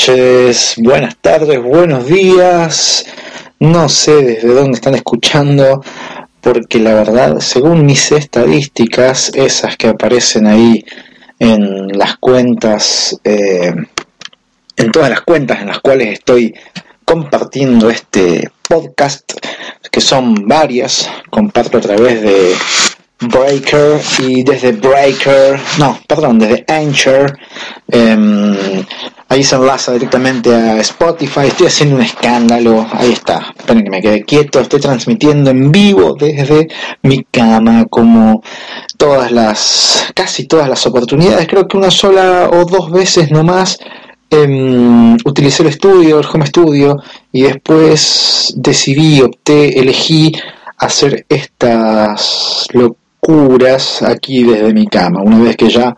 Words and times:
buenas 0.00 0.18
noches, 0.18 0.74
buenas 0.78 1.16
tardes, 1.16 1.62
buenos 1.62 2.06
días. 2.06 3.04
No 3.58 3.88
sé 3.88 4.22
desde 4.22 4.54
dónde 4.54 4.76
están 4.76 4.94
escuchando, 4.94 5.84
porque 6.40 6.78
la 6.78 6.94
verdad, 6.94 7.40
según 7.40 7.84
mis 7.84 8.10
estadísticas, 8.12 9.30
esas 9.34 9.76
que 9.76 9.88
aparecen 9.88 10.46
ahí 10.46 10.84
en 11.38 11.88
las 11.98 12.16
cuentas, 12.16 13.20
eh, 13.24 13.74
en 14.76 14.90
todas 14.90 15.10
las 15.10 15.20
cuentas 15.20 15.60
en 15.60 15.68
las 15.68 15.80
cuales 15.80 16.14
estoy 16.14 16.54
compartiendo 17.04 17.90
este 17.90 18.50
podcast, 18.66 19.32
que 19.90 20.00
son 20.00 20.46
varias, 20.46 21.10
comparto 21.28 21.76
a 21.76 21.82
través 21.82 22.22
de 22.22 22.54
Breaker 23.20 24.00
y 24.18 24.42
desde 24.42 24.72
Breaker, 24.72 25.60
no, 25.78 25.98
perdón, 26.06 26.38
desde 26.38 26.64
Anchor, 26.66 27.38
em, 27.88 28.84
ahí 29.28 29.44
se 29.44 29.56
enlaza 29.56 29.92
directamente 29.92 30.54
a 30.54 30.80
Spotify, 30.80 31.46
estoy 31.48 31.66
haciendo 31.66 31.96
un 31.96 32.02
escándalo, 32.02 32.86
ahí 32.92 33.12
está, 33.12 33.52
esperen 33.58 33.84
que 33.84 33.90
me 33.90 34.00
quede 34.00 34.24
quieto, 34.24 34.60
estoy 34.60 34.80
transmitiendo 34.80 35.50
en 35.50 35.70
vivo 35.70 36.16
desde 36.18 36.68
mi 37.02 37.24
cama 37.30 37.84
como 37.90 38.42
todas 38.96 39.30
las, 39.30 40.10
casi 40.14 40.46
todas 40.46 40.68
las 40.68 40.86
oportunidades, 40.86 41.46
creo 41.46 41.68
que 41.68 41.76
una 41.76 41.90
sola 41.90 42.48
o 42.50 42.64
dos 42.64 42.90
veces 42.90 43.30
nomás 43.30 43.78
eh, 44.30 45.16
utilicé 45.24 45.62
el 45.62 45.68
estudio, 45.68 46.20
el 46.20 46.26
home 46.26 46.46
studio, 46.46 46.96
y 47.32 47.42
después 47.42 48.54
decidí, 48.56 49.20
opté, 49.20 49.78
elegí 49.78 50.32
hacer 50.78 51.26
estas 51.28 52.66
curas 53.20 54.02
aquí 54.02 54.42
desde 54.42 54.72
mi 54.72 54.86
cama. 54.86 55.22
Una 55.22 55.40
vez 55.40 55.56
que 55.56 55.68
ya 55.68 55.94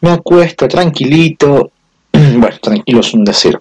me 0.00 0.10
acuesto 0.10 0.68
tranquilito, 0.68 1.70
bueno, 2.12 2.56
tranquilo 2.60 3.00
es 3.00 3.14
un 3.14 3.24
decir. 3.24 3.58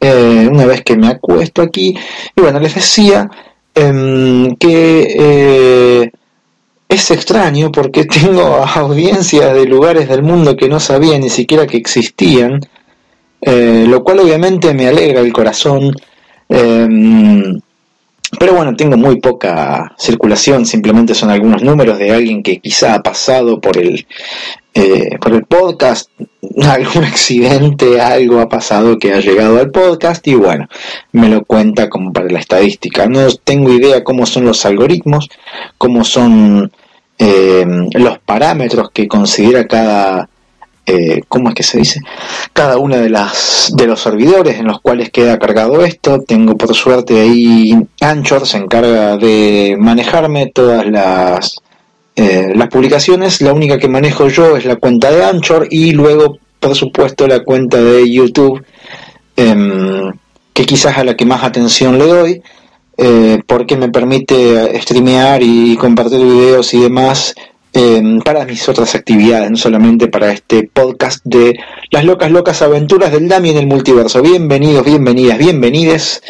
Eh, 0.00 0.48
una 0.50 0.66
vez 0.66 0.82
que 0.82 0.96
me 0.96 1.08
acuesto 1.08 1.62
aquí, 1.62 1.96
y 2.36 2.40
bueno, 2.40 2.60
les 2.60 2.74
decía 2.74 3.30
em, 3.74 4.54
que 4.56 5.16
eh, 5.18 6.10
es 6.88 7.10
extraño 7.10 7.72
porque 7.72 8.04
tengo 8.06 8.42
audiencias 8.42 9.54
de 9.54 9.66
lugares 9.66 10.08
del 10.08 10.22
mundo 10.22 10.56
que 10.56 10.68
no 10.68 10.80
sabía 10.80 11.18
ni 11.18 11.30
siquiera 11.30 11.66
que 11.66 11.78
existían, 11.78 12.60
eh, 13.40 13.84
lo 13.88 14.02
cual 14.02 14.20
obviamente 14.20 14.74
me 14.74 14.86
alegra 14.86 15.20
el 15.20 15.32
corazón. 15.32 15.94
Pero 18.38 18.54
bueno, 18.54 18.76
tengo 18.76 18.96
muy 18.96 19.20
poca 19.20 19.94
circulación, 19.98 20.66
simplemente 20.66 21.14
son 21.14 21.30
algunos 21.30 21.62
números 21.62 21.98
de 21.98 22.12
alguien 22.12 22.42
que 22.42 22.60
quizá 22.60 22.94
ha 22.94 23.02
pasado 23.02 23.60
por 23.60 23.78
el, 23.78 24.06
eh, 24.74 25.16
por 25.20 25.32
el 25.32 25.44
podcast, 25.44 26.10
algún 26.62 27.04
accidente, 27.04 28.00
algo 28.00 28.40
ha 28.40 28.48
pasado 28.48 28.98
que 28.98 29.14
ha 29.14 29.20
llegado 29.20 29.58
al 29.58 29.70
podcast 29.70 30.26
y 30.28 30.34
bueno, 30.34 30.68
me 31.12 31.28
lo 31.28 31.44
cuenta 31.44 31.88
como 31.88 32.12
para 32.12 32.28
la 32.28 32.40
estadística. 32.40 33.06
No 33.06 33.26
tengo 33.42 33.72
idea 33.72 34.04
cómo 34.04 34.26
son 34.26 34.44
los 34.44 34.66
algoritmos, 34.66 35.28
cómo 35.78 36.04
son 36.04 36.70
eh, 37.18 37.64
los 37.94 38.18
parámetros 38.18 38.90
que 38.90 39.08
considera 39.08 39.66
cada 39.66 40.28
eh, 40.86 41.22
¿cómo 41.28 41.48
es 41.48 41.54
que 41.56 41.64
se 41.64 41.78
dice? 41.78 42.00
Cada 42.52 42.78
una 42.78 42.98
de 42.98 43.10
las 43.10 43.72
de 43.76 43.88
los 43.88 44.00
servidores 44.00 44.60
en 44.60 44.66
los 44.66 44.80
cuales 44.80 45.10
queda 45.10 45.38
cargado 45.38 45.84
esto. 45.84 46.20
Tengo 46.20 46.56
por 46.56 46.74
suerte 46.74 47.20
ahí 47.20 47.76
Anchor 48.00 48.46
se 48.46 48.58
encarga 48.58 49.16
de 49.16 49.76
manejarme 49.78 50.46
todas 50.54 50.86
las 50.86 51.60
eh, 52.14 52.52
las 52.54 52.68
publicaciones. 52.68 53.40
La 53.40 53.52
única 53.52 53.78
que 53.78 53.88
manejo 53.88 54.28
yo 54.28 54.56
es 54.56 54.64
la 54.64 54.76
cuenta 54.76 55.10
de 55.10 55.24
Anchor 55.24 55.66
y 55.70 55.90
luego, 55.90 56.38
por 56.60 56.76
supuesto, 56.76 57.26
la 57.26 57.40
cuenta 57.40 57.82
de 57.82 58.10
YouTube, 58.10 58.64
em, 59.36 60.12
que 60.52 60.64
quizás 60.64 60.96
a 60.98 61.04
la 61.04 61.16
que 61.16 61.26
más 61.26 61.42
atención 61.42 61.98
le 61.98 62.06
doy. 62.06 62.42
Eh, 62.98 63.42
porque 63.46 63.76
me 63.76 63.90
permite 63.90 64.80
streamear 64.80 65.42
y 65.42 65.76
compartir 65.76 66.18
videos 66.18 66.72
y 66.72 66.80
demás 66.80 67.34
Em, 67.78 68.20
para 68.20 68.46
mis 68.46 68.66
otras 68.70 68.94
actividades, 68.94 69.50
no 69.50 69.58
solamente 69.58 70.08
para 70.08 70.32
este 70.32 70.62
podcast 70.62 71.22
de 71.24 71.58
las 71.90 72.06
locas, 72.06 72.30
locas 72.30 72.62
aventuras 72.62 73.12
del 73.12 73.28
Dami 73.28 73.50
en 73.50 73.58
el 73.58 73.66
multiverso. 73.66 74.22
Bienvenidos, 74.22 74.82
bienvenidas, 74.82 75.36
bienvenides. 75.36 76.22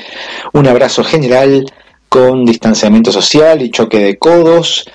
Un 0.52 0.66
abrazo 0.66 1.04
general 1.04 1.64
con 2.08 2.44
distanciamiento 2.44 3.12
social 3.12 3.62
y 3.62 3.70
choque 3.70 4.00
de 4.00 4.18
codos, 4.18 4.86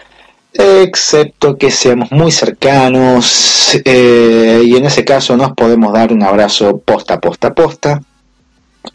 excepto 0.53 1.57
que 1.57 1.71
seamos 1.71 2.11
muy 2.11 2.33
cercanos 2.33 3.79
eh, 3.85 4.61
y 4.65 4.75
en 4.75 4.83
ese 4.83 5.05
caso 5.05 5.37
nos 5.37 5.53
podemos 5.53 5.93
dar 5.93 6.11
un 6.11 6.21
abrazo 6.21 6.79
posta, 6.79 7.21
posta, 7.21 7.53
posta. 7.53 8.01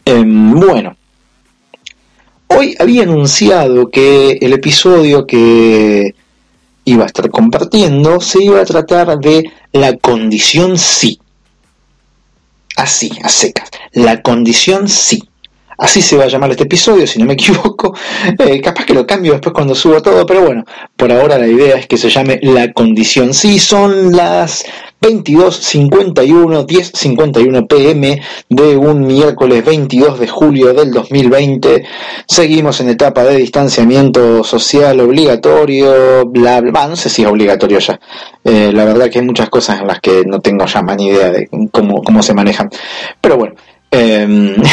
Em, 0.05 0.53
bueno, 0.59 0.95
hoy 2.49 2.75
había 2.77 3.01
anunciado 3.01 3.89
que 3.89 4.37
el 4.41 4.53
episodio 4.53 5.25
que 5.25 6.13
iba 6.87 7.03
a 7.03 7.07
estar 7.07 7.29
compartiendo 7.29 8.21
se 8.21 8.41
iba 8.41 8.61
a 8.61 8.65
tratar 8.65 9.19
de 9.19 9.51
la 9.73 9.97
condición 9.97 10.77
sí. 10.77 11.19
Así, 12.77 13.11
a 13.23 13.29
secas. 13.29 13.69
La 13.91 14.21
condición 14.21 14.87
sí. 14.87 15.27
Así 15.77 16.01
se 16.01 16.17
va 16.17 16.23
a 16.23 16.27
llamar 16.27 16.51
este 16.51 16.63
episodio, 16.63 17.05
si 17.05 17.19
no 17.19 17.25
me 17.25 17.33
equivoco. 17.39 17.93
Eh, 18.39 18.59
capaz 18.61 18.85
que 18.85 18.93
lo 18.93 19.05
cambio 19.05 19.33
después 19.33 19.53
cuando 19.53 19.75
subo 19.75 20.01
todo, 20.01 20.25
pero 20.25 20.41
bueno, 20.41 20.65
por 20.95 21.11
ahora 21.11 21.37
la 21.37 21.47
idea 21.47 21.77
es 21.77 21.87
que 21.87 21.97
se 21.97 22.09
llame 22.09 22.39
La 22.41 22.71
Condición 22.73 23.33
Sí. 23.33 23.59
Son 23.59 24.11
las 24.11 24.65
22.51, 25.01 26.65
10.51 26.65 27.67
pm 27.67 28.21
de 28.49 28.77
un 28.77 29.05
miércoles 29.05 29.63
22 29.63 30.19
de 30.19 30.27
julio 30.27 30.73
del 30.73 30.91
2020. 30.91 31.83
Seguimos 32.27 32.81
en 32.81 32.89
etapa 32.89 33.23
de 33.23 33.37
distanciamiento 33.37 34.43
social 34.43 34.99
obligatorio, 34.99 36.25
bla, 36.25 36.61
bla, 36.61 36.87
no 36.87 36.95
sé 36.95 37.09
si 37.09 37.21
es 37.21 37.27
obligatorio 37.27 37.79
ya. 37.79 37.99
Eh, 38.43 38.71
la 38.73 38.85
verdad 38.85 39.09
que 39.09 39.19
hay 39.19 39.25
muchas 39.25 39.49
cosas 39.49 39.79
en 39.81 39.87
las 39.87 39.99
que 39.99 40.23
no 40.25 40.39
tengo 40.39 40.65
ya 40.65 40.81
más 40.81 40.97
ni 40.97 41.07
idea 41.07 41.29
de 41.29 41.47
cómo, 41.71 42.01
cómo 42.01 42.23
se 42.23 42.33
manejan. 42.33 42.69
Pero 43.21 43.37
bueno, 43.37 43.55
en 43.91 44.63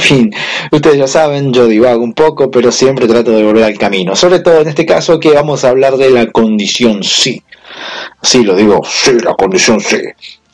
fin, 0.00 0.30
ustedes 0.70 0.98
ya 0.98 1.06
saben, 1.06 1.52
yo 1.52 1.66
divago 1.66 2.04
un 2.04 2.12
poco, 2.12 2.50
pero 2.50 2.70
siempre 2.70 3.08
trato 3.08 3.30
de 3.30 3.42
volver 3.42 3.64
al 3.64 3.78
camino. 3.78 4.14
Sobre 4.14 4.40
todo 4.40 4.60
en 4.60 4.68
este 4.68 4.84
caso 4.84 5.18
que 5.18 5.32
vamos 5.32 5.64
a 5.64 5.70
hablar 5.70 5.96
de 5.96 6.10
la 6.10 6.26
condición 6.30 7.02
sí. 7.02 7.42
Sí, 8.22 8.42
lo 8.42 8.54
digo, 8.54 8.82
sí, 8.84 9.12
la 9.24 9.34
condición 9.34 9.80
sí. 9.80 9.96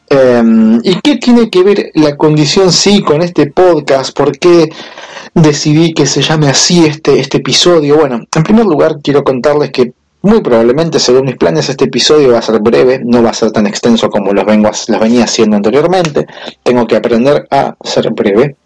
Em, 0.08 0.80
¿Y 0.84 1.00
qué 1.00 1.16
tiene 1.16 1.50
que 1.50 1.64
ver 1.64 1.90
la 1.94 2.16
condición 2.16 2.72
sí 2.72 3.02
con 3.02 3.22
este 3.22 3.50
podcast? 3.50 4.16
¿Por 4.16 4.38
qué 4.38 4.70
decidí 5.34 5.92
que 5.92 6.06
se 6.06 6.22
llame 6.22 6.48
así 6.48 6.86
este, 6.86 7.18
este 7.18 7.38
episodio? 7.38 7.96
Bueno, 7.96 8.20
en 8.34 8.42
primer 8.44 8.66
lugar 8.66 8.98
quiero 9.02 9.24
contarles 9.24 9.72
que 9.72 9.92
muy 10.22 10.40
probablemente, 10.40 10.98
según 10.98 11.26
mis 11.26 11.36
planes, 11.36 11.68
este 11.68 11.84
episodio 11.84 12.32
va 12.32 12.38
a 12.38 12.42
ser 12.42 12.60
breve, 12.60 13.00
no 13.04 13.22
va 13.22 13.30
a 13.30 13.34
ser 13.34 13.52
tan 13.52 13.66
extenso 13.66 14.08
como 14.08 14.32
los, 14.32 14.44
venía 14.44 15.24
haciendo 15.24 15.56
anteriormente. 15.56 16.26
Tengo 16.62 16.86
que 16.86 16.96
aprender 16.96 17.46
a 17.50 17.74
ser 17.82 18.10
breve. 18.10 18.56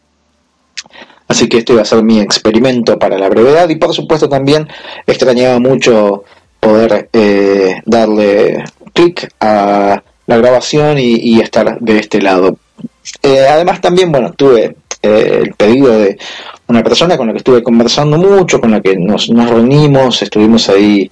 Así 1.29 1.49
que 1.49 1.59
este 1.59 1.75
va 1.75 1.83
a 1.83 1.85
ser 1.85 2.03
mi 2.03 2.19
experimento 2.19 2.99
para 2.99 3.17
la 3.17 3.29
brevedad 3.29 3.69
y 3.69 3.77
por 3.77 3.95
supuesto 3.95 4.29
también 4.29 4.67
extrañaba 5.07 5.61
mucho 5.61 6.25
poder 6.59 7.09
eh, 7.13 7.81
darle 7.87 8.65
clic 8.93 9.29
a 9.39 10.03
la 10.27 10.37
grabación 10.37 10.99
y, 10.99 11.41
estar 11.41 11.79
de 11.81 11.99
este 11.99 12.21
lado. 12.21 12.59
Eh, 13.23 13.47
además 13.49 13.81
también, 13.81 14.13
bueno, 14.13 14.33
tuve 14.33 14.77
eh, 15.03 15.41
el 15.43 15.55
pedido 15.55 15.99
de 15.99 16.19
una 16.69 16.83
persona 16.83 17.17
con 17.17 17.27
la 17.27 17.33
que 17.33 17.39
estuve 17.39 17.63
conversando 17.63 18.17
mucho, 18.19 18.61
con 18.61 18.71
la 18.71 18.81
que 18.81 18.97
nos, 18.97 19.29
reunimos, 19.29 20.23
estuvimos 20.23 20.69
ahí 20.69 21.11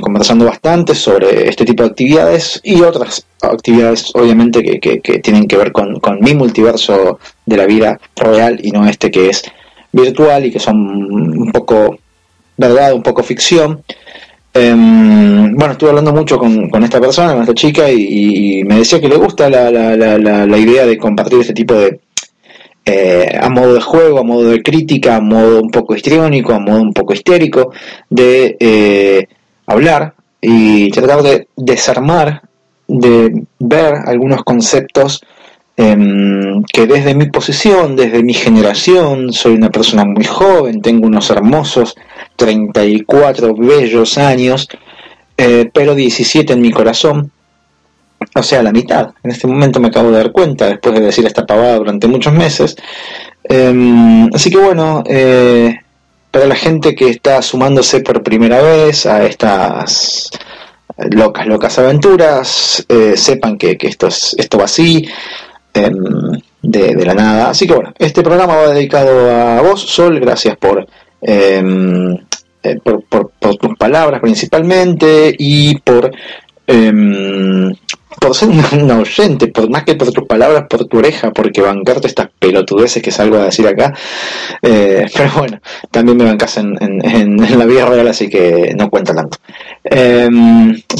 conversando 0.00 0.44
bastante 0.44 0.94
sobre 0.94 1.48
este 1.48 1.64
tipo 1.64 1.82
de 1.82 1.90
actividades 1.90 2.60
y 2.62 2.80
otras 2.80 3.26
actividades 3.42 4.10
obviamente 4.14 4.62
que, 4.62 5.00
que, 5.00 5.18
tienen 5.18 5.46
que 5.46 5.56
ver 5.56 5.72
con, 5.72 5.98
con, 6.00 6.20
mi 6.20 6.34
multiverso 6.34 7.18
de 7.44 7.56
la 7.56 7.66
vida 7.66 7.98
real 8.16 8.60
y 8.62 8.70
no 8.70 8.86
este 8.86 9.10
que 9.10 9.28
es 9.28 9.42
virtual 9.92 10.46
y 10.46 10.52
que 10.52 10.60
son 10.60 10.76
un 10.76 11.50
poco 11.52 11.98
verdad, 12.56 12.94
un 12.94 13.02
poco 13.02 13.22
ficción. 13.22 13.82
Em, 14.52 15.54
bueno, 15.56 15.72
estuve 15.72 15.90
hablando 15.90 16.12
mucho 16.12 16.38
con, 16.38 16.84
esta 16.84 17.00
persona, 17.00 17.32
con 17.32 17.42
esta 17.42 17.54
chica, 17.54 17.90
y, 17.90 18.62
me 18.64 18.76
decía 18.78 19.00
que 19.00 19.08
le 19.08 19.16
gusta 19.16 19.50
la, 19.50 19.70
la, 19.70 19.96
la, 19.96 20.46
la, 20.46 20.58
idea 20.58 20.86
de 20.86 20.96
compartir 20.96 21.40
este 21.40 21.54
tipo 21.54 21.74
de, 21.74 21.98
eh, 22.84 23.38
a 23.40 23.48
modo 23.48 23.74
de 23.74 23.80
juego, 23.80 24.18
a 24.18 24.24
modo 24.24 24.50
de 24.50 24.62
crítica, 24.62 25.16
a 25.16 25.20
modo 25.20 25.62
un 25.62 25.70
poco 25.70 25.94
histriónico, 25.94 26.52
a 26.52 26.58
modo 26.58 26.82
un 26.82 26.92
poco 26.92 27.14
histérico, 27.14 27.72
de 28.10 28.56
eh, 28.60 29.28
hablar 29.66 30.14
y 30.40 30.90
tratar 30.90 31.22
de 31.22 31.48
desarmar, 31.56 32.42
de 32.86 33.44
ver 33.58 33.94
algunos 34.06 34.42
conceptos 34.44 35.22
Em, 35.76 36.62
que 36.72 36.86
desde 36.86 37.14
mi 37.14 37.26
posición, 37.26 37.96
desde 37.96 38.22
mi 38.22 38.32
generación, 38.32 39.32
soy 39.32 39.54
una 39.54 39.70
persona 39.70 40.04
muy 40.04 40.24
joven, 40.24 40.80
tengo 40.80 41.08
unos 41.08 41.30
hermosos 41.30 41.96
34 42.36 43.54
bellos 43.56 44.16
años, 44.16 44.68
eh, 45.36 45.68
pero 45.72 45.96
17 45.96 46.52
en 46.52 46.60
mi 46.62 46.70
corazón. 46.70 47.32
O 48.34 48.42
sea, 48.42 48.62
la 48.62 48.72
mitad. 48.72 49.10
En 49.22 49.30
este 49.30 49.46
momento 49.46 49.80
me 49.80 49.88
acabo 49.88 50.10
de 50.10 50.18
dar 50.18 50.32
cuenta, 50.32 50.66
después 50.66 50.94
de 50.94 51.06
decir 51.06 51.26
esta 51.26 51.46
pavada 51.46 51.76
durante 51.76 52.08
muchos 52.08 52.32
meses. 52.32 52.76
Em, 53.44 54.28
así 54.34 54.50
que 54.50 54.58
bueno, 54.58 55.04
eh, 55.06 55.78
para 56.30 56.46
la 56.46 56.56
gente 56.56 56.94
que 56.94 57.10
está 57.10 57.40
sumándose 57.42 58.00
por 58.00 58.22
primera 58.22 58.60
vez 58.60 59.06
a 59.06 59.24
estas 59.24 60.30
locas, 61.10 61.46
locas 61.46 61.78
aventuras, 61.78 62.84
eh, 62.88 63.16
sepan 63.16 63.56
que, 63.56 63.76
esto, 63.80 64.08
es, 64.08 64.34
esto 64.38 64.58
va 64.58 64.64
así, 64.64 65.06
em, 65.72 65.94
de, 66.62 67.04
la 67.04 67.14
nada. 67.14 67.50
Así 67.50 67.66
que 67.66 67.74
bueno, 67.74 67.92
este 67.98 68.22
programa 68.22 68.56
va 68.56 68.72
dedicado 68.72 69.30
a 69.30 69.62
vos, 69.62 69.80
Sol, 69.80 70.18
gracias 70.18 70.56
por, 70.56 70.86
em, 71.22 72.16
eh, 72.62 72.78
por, 72.82 73.04
por, 73.04 73.30
tus 73.56 73.76
palabras 73.76 74.20
principalmente 74.20 75.34
y 75.38 75.78
por 75.78 76.10
por 78.24 78.34
ser 78.34 78.48
un, 78.48 78.90
oyente, 78.90 79.48
por 79.48 79.68
más 79.68 79.84
que 79.84 79.96
por 79.96 80.10
tus 80.10 80.26
palabras, 80.26 80.64
por 80.66 80.86
tu 80.86 80.96
oreja, 80.96 81.30
porque 81.30 81.60
bancarte 81.60 82.06
estas 82.06 82.30
pelotudeces 82.38 83.02
que 83.02 83.10
salgo 83.10 83.36
a 83.36 83.44
decir 83.44 83.66
acá. 83.66 83.92
Eh, 84.62 85.04
pero 85.14 85.30
bueno, 85.36 85.60
también 85.90 86.16
me 86.16 86.24
bancas 86.24 86.56
en, 86.56 87.36
la 87.36 87.66
vida 87.66 87.84
real, 87.84 88.08
así 88.08 88.30
que 88.30 88.72
no 88.78 88.88
cuenta 88.88 89.14
tanto. 89.14 89.36
Eh, 89.84 90.30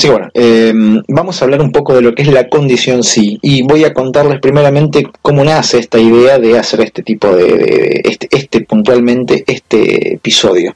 bueno, 0.06 0.28
em, 0.34 1.02
vamos 1.08 1.40
a 1.40 1.46
hablar 1.46 1.62
un 1.62 1.72
poco 1.72 1.94
de 1.94 2.02
lo 2.02 2.14
que 2.14 2.22
es 2.22 2.28
la 2.28 2.46
condición 2.50 3.02
sí, 3.02 3.38
y 3.40 3.62
voy 3.62 3.84
a 3.84 3.94
contarles 3.94 4.38
primeramente 4.40 5.08
cómo 5.22 5.44
nace 5.44 5.78
esta 5.78 5.98
idea 5.98 6.38
de 6.38 6.58
hacer 6.58 6.82
este 6.82 7.02
tipo 7.02 7.34
de, 7.34 8.02
este, 8.04 8.28
este 8.30 8.60
puntualmente, 8.60 9.44
este 9.46 10.16
episodio. 10.16 10.74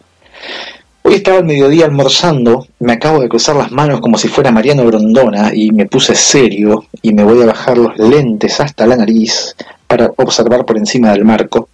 Hoy 1.08 1.14
estaba 1.14 1.38
al 1.38 1.46
mediodía 1.46 1.86
almorzando, 1.86 2.66
me 2.80 2.92
acabo 2.92 3.20
de 3.20 3.30
cruzar 3.30 3.56
las 3.56 3.72
manos 3.72 4.02
como 4.02 4.18
si 4.18 4.28
fuera 4.28 4.52
Mariano 4.52 4.84
Grondona 4.84 5.54
y 5.54 5.70
me 5.72 5.86
puse 5.86 6.14
serio 6.14 6.84
y 7.00 7.14
me 7.14 7.24
voy 7.24 7.40
a 7.40 7.46
bajar 7.46 7.78
los 7.78 7.96
lentes 7.96 8.60
hasta 8.60 8.86
la 8.86 8.94
nariz 8.94 9.56
para 9.86 10.12
observar 10.18 10.66
por 10.66 10.76
encima 10.76 11.12
del 11.12 11.24
marco. 11.24 11.70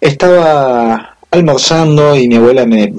Estaba 0.00 1.16
almorzando 1.32 2.14
y 2.14 2.28
mi 2.28 2.36
abuela 2.36 2.64
me, 2.64 2.94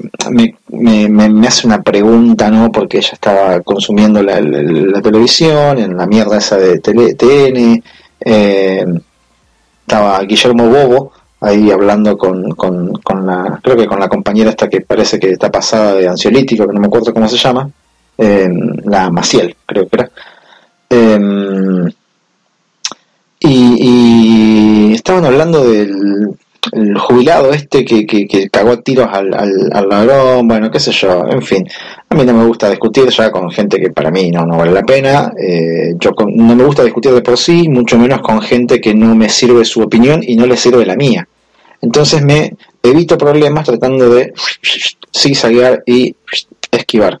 me, 0.68 1.48
hace 1.48 1.66
una 1.66 1.80
pregunta, 1.80 2.50
¿no? 2.50 2.70
Porque 2.70 2.98
ella 2.98 3.12
estaba 3.14 3.62
consumiendo 3.62 4.22
la, 4.22 4.42
televisión, 5.00 5.78
en 5.78 5.96
la 5.96 6.06
mierda 6.06 6.36
esa 6.36 6.58
de 6.58 6.80
TN, 6.80 7.82
eh, 8.26 8.84
estaba 9.86 10.20
Guillermo 10.24 10.68
Bobo, 10.68 11.12
ahí 11.40 11.70
hablando 11.70 12.16
con, 12.16 12.50
con, 12.52 13.26
la, 13.26 13.60
creo 13.62 13.76
que 13.76 13.86
con 13.86 14.00
la 14.00 14.08
compañera 14.08 14.50
esta 14.50 14.68
que 14.68 14.80
parece 14.80 15.18
que 15.18 15.30
está 15.30 15.50
pasada 15.50 15.94
de 15.94 16.08
ansiolítico, 16.08 16.66
que 16.66 16.72
no 16.72 16.80
me 16.80 16.86
acuerdo 16.86 17.12
cómo 17.12 17.28
se 17.28 17.36
llama, 17.36 17.70
em, 18.16 18.76
la 18.84 19.10
Maciel, 19.10 19.56
creo 19.66 19.88
que 19.88 19.96
era. 19.96 20.10
Em, 20.90 21.90
y, 23.40 24.94
estaban 24.94 25.24
hablando 25.24 25.64
del 25.64 26.36
jubilado 26.98 27.52
este 27.52 27.84
que, 27.84 28.06
que, 28.06 28.48
cagó 28.50 28.72
a 28.72 28.80
tiros 28.80 29.08
al, 29.10 29.32
al, 29.34 29.88
ladrón, 29.88 30.48
bueno, 30.48 30.70
qué 30.70 30.80
sé 30.80 30.92
yo, 30.92 31.24
en 31.28 31.42
fin. 31.42 31.66
A 32.08 32.14
mí 32.14 32.24
no 32.24 32.34
me 32.34 32.44
gusta 32.44 32.68
discutir 32.68 33.08
ya 33.08 33.30
con 33.30 33.50
gente 33.50 33.80
que 33.80 33.90
para 33.90 34.10
mí 34.10 34.30
no, 34.30 34.44
no 34.44 34.56
vale 34.56 34.72
la 34.72 34.82
pena. 34.82 35.32
Eh, 35.38 35.94
yo 35.98 36.10
no 36.26 36.54
me 36.54 36.64
gusta 36.64 36.84
discutir 36.84 37.12
de 37.12 37.22
por 37.22 37.38
sí, 37.38 37.68
mucho 37.68 37.98
menos 37.98 38.20
con 38.20 38.40
gente 38.40 38.80
que 38.80 38.94
no 38.94 39.14
me 39.14 39.28
sirve 39.28 39.64
su 39.64 39.80
opinión 39.82 40.20
y 40.22 40.36
no 40.36 40.46
le 40.46 40.56
sirve 40.56 40.84
la 40.84 40.96
mía. 40.96 41.26
Entonces 41.80 42.22
me 42.22 42.54
evito 42.82 43.16
problemas 43.16 43.64
tratando 43.64 44.10
de 44.10 44.32
zigzaguear 45.16 45.82
y 45.86 46.14
esquivar. 46.70 47.20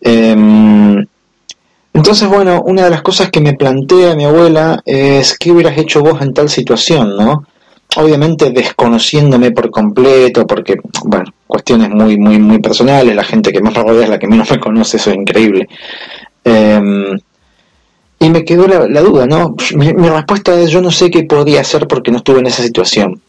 Em, 0.00 1.04
entonces, 1.94 2.28
bueno, 2.28 2.62
una 2.64 2.84
de 2.84 2.90
las 2.90 3.02
cosas 3.02 3.30
que 3.30 3.40
me 3.40 3.54
plantea 3.54 4.14
mi 4.14 4.24
abuela 4.24 4.80
es 4.84 5.36
qué 5.38 5.52
hubieras 5.52 5.76
hecho 5.76 6.00
vos 6.00 6.22
en 6.22 6.32
tal 6.32 6.48
situación, 6.48 7.16
¿no? 7.16 7.44
Obviamente 7.96 8.50
desconociéndome 8.50 9.50
por 9.50 9.70
completo, 9.70 10.46
porque, 10.46 10.76
bueno, 11.04 11.32
cuestiones 11.46 11.90
muy, 11.90 12.18
muy, 12.18 12.38
muy 12.38 12.58
personales, 12.58 13.14
la 13.14 13.24
gente 13.24 13.52
que 13.52 13.60
más 13.60 13.74
me 13.74 13.82
rodea 13.82 14.04
es 14.04 14.10
la 14.10 14.18
que 14.18 14.26
menos 14.26 14.50
me 14.50 14.58
conoce, 14.58 14.96
eso 14.96 15.10
es 15.10 15.16
increíble. 15.16 15.68
Em, 16.44 17.18
y 18.18 18.30
me 18.30 18.44
quedó 18.44 18.66
la, 18.66 19.00
duda, 19.02 19.26
¿no? 19.26 19.54
Mi, 19.74 19.92
respuesta 19.92 20.58
es 20.58 20.70
yo 20.70 20.80
no 20.80 20.90
sé 20.90 21.10
qué 21.10 21.24
podría 21.24 21.60
hacer 21.60 21.88
porque 21.88 22.10
no 22.10 22.18
estuve 22.18 22.38
en 22.38 22.46
esa 22.46 22.62
situación. 22.62 23.20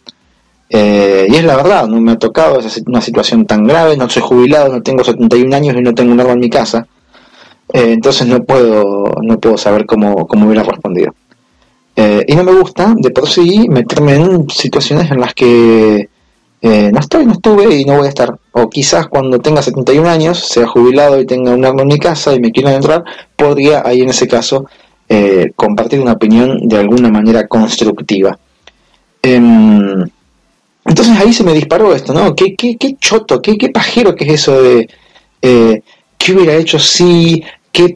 Eh, 0.69 1.27
y 1.29 1.35
es 1.35 1.43
la 1.43 1.55
verdad, 1.55 1.87
no 1.87 1.99
me 1.99 2.13
ha 2.13 2.19
tocado 2.19 2.59
una 2.87 3.01
situación 3.01 3.45
tan 3.45 3.65
grave, 3.65 3.97
no 3.97 4.09
soy 4.09 4.21
jubilado, 4.21 4.71
no 4.71 4.81
tengo 4.81 5.03
71 5.03 5.55
años 5.55 5.75
y 5.77 5.81
no 5.81 5.93
tengo 5.93 6.13
un 6.13 6.19
arma 6.19 6.33
en 6.33 6.39
mi 6.39 6.49
casa. 6.49 6.87
Eh, 7.73 7.93
entonces 7.93 8.27
no 8.27 8.43
puedo, 8.43 9.15
no 9.21 9.39
puedo 9.39 9.57
saber 9.57 9.85
cómo, 9.85 10.27
cómo 10.27 10.45
hubiera 10.45 10.63
respondido. 10.63 11.13
Eh, 12.03 12.25
y 12.27 12.35
no 12.35 12.43
me 12.43 12.53
gusta, 12.53 12.93
de 12.97 13.11
por 13.11 13.29
sí, 13.29 13.67
meterme 13.69 14.15
en 14.15 14.49
situaciones 14.49 15.09
en 15.11 15.19
las 15.19 15.33
que 15.33 16.09
no 16.61 16.99
estoy, 16.99 17.25
no 17.25 17.33
estuve 17.33 17.75
y 17.75 17.85
no 17.85 17.97
voy 17.97 18.05
a 18.05 18.09
estar. 18.09 18.37
O 18.53 18.69
quizás 18.69 19.07
cuando 19.07 19.39
tenga 19.39 19.61
71 19.61 20.09
años, 20.09 20.39
sea 20.39 20.65
jubilado 20.65 21.19
y 21.19 21.25
tenga 21.25 21.51
un 21.51 21.65
arma 21.65 21.81
en 21.81 21.89
mi 21.89 21.99
casa 21.99 22.33
y 22.33 22.39
me 22.39 22.51
quieran 22.51 22.75
entrar, 22.75 23.03
podría 23.35 23.83
ahí 23.85 24.01
en 24.01 24.09
ese 24.09 24.27
caso 24.27 24.65
compartir 25.55 25.99
una 25.99 26.13
opinión 26.13 26.67
de 26.67 26.77
alguna 26.77 27.09
manera 27.09 27.47
constructiva. 27.47 28.39
Em, 29.21 30.05
entonces 30.85 31.17
ahí 31.17 31.33
se 31.33 31.43
me 31.43 31.53
disparó 31.53 31.95
esto, 31.95 32.13
¿no? 32.13 32.35
¿Qué, 32.35 32.55
qué, 32.55 32.77
qué 32.77 32.95
choto, 32.99 33.41
qué, 33.41 33.57
qué 33.57 33.69
pajero 33.69 34.15
que 34.15 34.25
es 34.25 34.33
eso 34.33 34.61
de 34.61 34.89
eh, 35.41 35.81
qué 36.17 36.33
hubiera 36.33 36.55
hecho 36.55 36.77
si, 36.79 37.43
qué, 37.73 37.89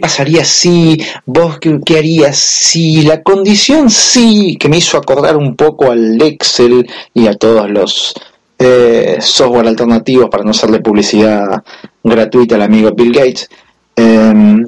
pasaría 0.00 0.44
si, 0.44 0.98
vos 1.24 1.58
qué, 1.60 1.96
harías 1.96 2.36
si, 2.36 3.02
la 3.02 3.22
condición 3.22 3.88
sí, 3.88 4.56
que 4.58 4.68
me 4.68 4.78
hizo 4.78 4.98
acordar 4.98 5.36
un 5.36 5.54
poco 5.54 5.90
al 5.90 6.20
Excel 6.20 6.86
y 7.14 7.28
a 7.28 7.34
todos 7.34 7.70
los 7.70 8.14
eh, 8.58 9.18
software 9.20 9.68
alternativos 9.68 10.28
para 10.28 10.42
no 10.42 10.50
hacerle 10.50 10.80
publicidad 10.80 11.62
gratuita 12.02 12.56
al 12.56 12.62
amigo 12.62 12.90
Bill 12.92 13.12
Gates. 13.12 13.48
Em, 13.94 14.66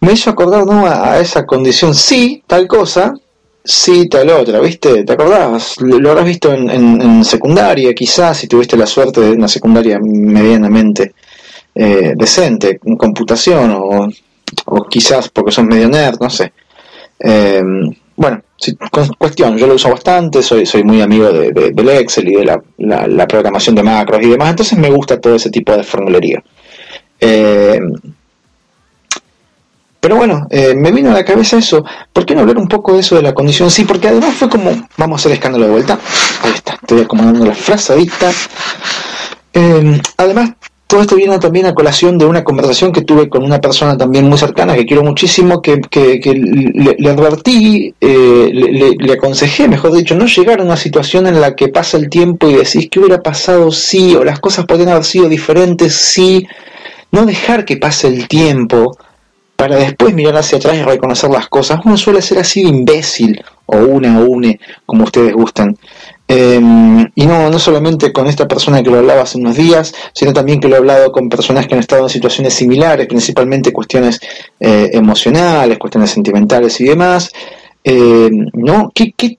me 0.00 0.12
hizo 0.12 0.30
acordar 0.30 0.66
¿no? 0.66 0.86
a, 0.86 1.20
esa 1.20 1.46
condición 1.46 1.94
sí, 1.94 2.42
tal 2.46 2.66
cosa, 2.66 3.14
Sí, 3.62 4.08
tal 4.08 4.30
otra, 4.30 4.58
¿viste? 4.58 5.04
¿Te 5.04 5.12
acordás? 5.12 5.76
Lo 5.82 6.10
habrás 6.10 6.24
visto 6.24 6.50
en, 6.50 7.22
secundaria, 7.22 7.94
quizás, 7.94 8.38
si 8.38 8.48
tuviste 8.48 8.74
la 8.74 8.86
suerte 8.86 9.20
de 9.20 9.32
una 9.32 9.48
secundaria 9.48 9.98
medianamente 10.00 11.12
eh, 11.74 12.14
decente, 12.16 12.80
en 12.84 12.96
computación, 12.96 13.70
o, 13.70 14.08
o, 14.66 14.84
quizás 14.84 15.28
porque 15.28 15.52
sos 15.52 15.64
medio 15.64 15.88
nerd, 15.88 16.18
no 16.20 16.30
sé. 16.30 16.52
Eh, 17.18 17.62
bueno, 18.16 18.42
cuestión, 19.18 19.56
yo 19.56 19.66
lo 19.66 19.74
uso 19.74 19.90
bastante, 19.90 20.42
soy, 20.42 20.66
soy 20.66 20.84
muy 20.84 21.00
amigo 21.00 21.32
de, 21.32 21.52
del 21.52 21.88
Excel 21.88 22.28
y 22.28 22.34
de 22.34 22.44
la, 22.44 22.62
la, 22.78 23.26
programación 23.26 23.74
de 23.74 23.82
macros 23.82 24.20
y 24.22 24.28
demás, 24.28 24.50
entonces 24.50 24.78
me 24.78 24.90
gusta 24.90 25.20
todo 25.20 25.36
ese 25.36 25.50
tipo 25.50 25.74
de 25.74 25.82
formulería. 25.82 26.42
Eh, 27.18 27.80
pero 30.00 30.16
bueno, 30.16 30.48
me 30.50 30.92
vino 30.92 31.10
a 31.10 31.14
la 31.14 31.24
cabeza 31.24 31.58
eso. 31.58 31.84
¿Por 32.10 32.24
qué 32.24 32.34
no 32.34 32.40
hablar 32.40 32.56
un 32.56 32.68
poco 32.68 32.94
de 32.94 33.00
eso 33.00 33.16
de 33.16 33.22
la 33.22 33.34
condición? 33.34 33.70
Sí, 33.70 33.84
porque 33.84 34.08
además 34.08 34.34
fue 34.34 34.48
como, 34.48 34.70
vamos 34.96 35.18
a 35.18 35.20
hacer 35.20 35.32
escándalo 35.32 35.66
de 35.66 35.72
vuelta. 35.72 35.98
Ahí 36.42 36.52
está, 36.52 36.72
estoy 36.72 37.02
acomodando 37.02 37.44
la 37.44 37.54
frazadita. 37.54 38.32
Eh, 39.52 40.00
además, 40.16 40.52
todo 40.90 41.02
esto 41.02 41.14
viene 41.14 41.38
también 41.38 41.66
a 41.66 41.72
colación 41.72 42.18
de 42.18 42.26
una 42.26 42.42
conversación 42.42 42.90
que 42.90 43.02
tuve 43.02 43.28
con 43.28 43.44
una 43.44 43.60
persona 43.60 43.96
también 43.96 44.28
muy 44.28 44.36
cercana, 44.36 44.74
que 44.74 44.84
quiero 44.84 45.04
muchísimo, 45.04 45.62
que, 45.62 45.80
le, 46.98 47.08
advertí, 47.08 47.94
eh, 48.00 48.50
le, 48.98 49.12
aconsejé, 49.12 49.68
mejor 49.68 49.92
dicho, 49.92 50.16
no 50.16 50.26
llegar 50.26 50.60
a 50.60 50.64
una 50.64 50.76
situación 50.76 51.28
en 51.28 51.40
la 51.40 51.54
que 51.54 51.68
pasa 51.68 51.96
el 51.96 52.10
tiempo 52.10 52.48
y 52.48 52.54
decís 52.54 52.88
qué 52.90 52.98
hubiera 52.98 53.22
pasado 53.22 53.70
si, 53.70 54.16
o 54.16 54.24
las 54.24 54.40
cosas 54.40 54.66
podrían 54.66 54.88
haber 54.88 55.04
sido 55.04 55.28
diferentes 55.28 55.94
si, 55.94 56.48
no 57.12 57.24
dejar 57.24 57.64
que 57.64 57.76
pase 57.76 58.08
el 58.08 58.26
tiempo 58.26 58.98
para 59.54 59.76
después 59.76 60.12
mirar 60.12 60.38
hacia 60.38 60.58
atrás 60.58 60.76
y 60.76 60.82
reconocer 60.82 61.30
las 61.30 61.46
cosas. 61.46 61.78
Uno 61.84 61.96
suele 61.96 62.20
ser 62.20 62.38
así 62.38 62.64
de 62.64 62.70
imbécil, 62.70 63.40
o 63.66 63.76
una 63.76 64.18
o 64.18 64.24
une, 64.24 64.58
como 64.86 65.04
ustedes 65.04 65.34
gustan. 65.34 65.76
Em, 66.32 67.10
y 67.16 67.26
no, 67.26 67.50
no 67.50 67.58
solamente 67.58 68.12
con 68.12 68.28
esta 68.28 68.46
persona 68.46 68.84
que 68.84 68.90
lo 68.90 68.98
hablaba 68.98 69.22
hace 69.22 69.36
unos 69.36 69.56
días, 69.56 69.92
sino 70.14 70.32
también 70.32 70.60
que 70.60 70.68
lo 70.68 70.76
he 70.76 70.78
hablado 70.78 71.10
con 71.10 71.28
personas 71.28 71.66
que 71.66 71.74
han 71.74 71.80
estado 71.80 72.04
en 72.04 72.08
situaciones 72.08 72.54
similares, 72.54 73.08
principalmente 73.08 73.72
cuestiones 73.72 74.20
eh, 74.60 74.90
emocionales, 74.92 75.76
cuestiones 75.76 76.10
sentimentales 76.10 76.80
y 76.80 76.84
demás. 76.84 77.32
Em, 77.82 78.46
¿No? 78.52 78.92
¿Qué, 78.94 79.12
qué, 79.16 79.38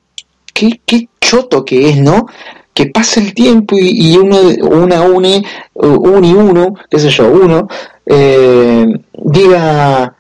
qué, 0.54 0.82
qué 0.86 1.08
choto 1.22 1.64
que 1.64 1.92
es, 1.92 1.98
¿no? 1.98 2.26
que 2.74 2.88
pase 2.88 3.22
el 3.22 3.34
tiempo 3.34 3.78
y, 3.80 4.18
uno, 4.18 4.38
una 4.70 5.02
une, 5.04 5.44
un 5.76 6.26
y 6.26 6.34
uno, 6.34 6.74
qué 6.90 7.00
sé 7.00 7.10
yo, 7.10 7.30
uno, 7.30 7.68
eh, 8.06 8.86
diga, 9.14 10.16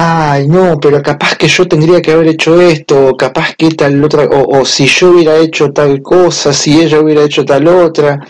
ay, 0.00 0.46
no, 0.48 0.78
pero 0.80 1.02
capaz 1.02 1.36
que 1.36 1.48
yo 1.48 1.66
tendría 1.66 2.00
que 2.00 2.12
haber 2.12 2.28
hecho 2.28 2.60
esto, 2.60 3.16
capaz 3.16 3.54
que 3.56 3.70
tal 3.70 4.02
otra, 4.04 4.28
o, 4.30 4.64
si 4.64 4.86
yo 4.86 5.10
hubiera 5.10 5.36
hecho 5.38 5.72
tal 5.72 6.02
cosa, 6.02 6.52
si 6.52 6.80
ella 6.80 7.00
hubiera 7.00 7.24
hecho 7.24 7.44
tal 7.44 7.66
otra. 7.68 8.20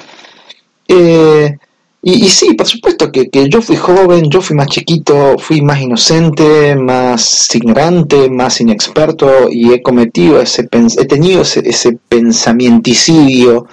Eh, 0.89 1.57
Y, 2.01 2.29
sí, 2.29 2.55
por 2.55 2.67
supuesto 2.67 3.11
que, 3.11 3.29
yo 3.51 3.61
fui 3.61 3.77
joven, 3.77 4.31
yo 4.31 4.41
fui 4.41 4.55
más 4.57 4.69
chiquito, 4.69 5.37
fui 5.39 5.61
más 5.63 5.81
inocente, 5.81 6.77
más 6.77 7.53
ignorante, 7.55 8.31
más 8.31 8.61
inexperto 8.61 9.49
y 9.51 9.73
he 9.73 9.83
cometido 9.83 10.41
ese, 10.41 10.69
he 10.71 11.07
tenido 11.07 11.43
ese, 11.43 11.61
ese 11.69 11.99
pensamienticidio, 12.09 13.67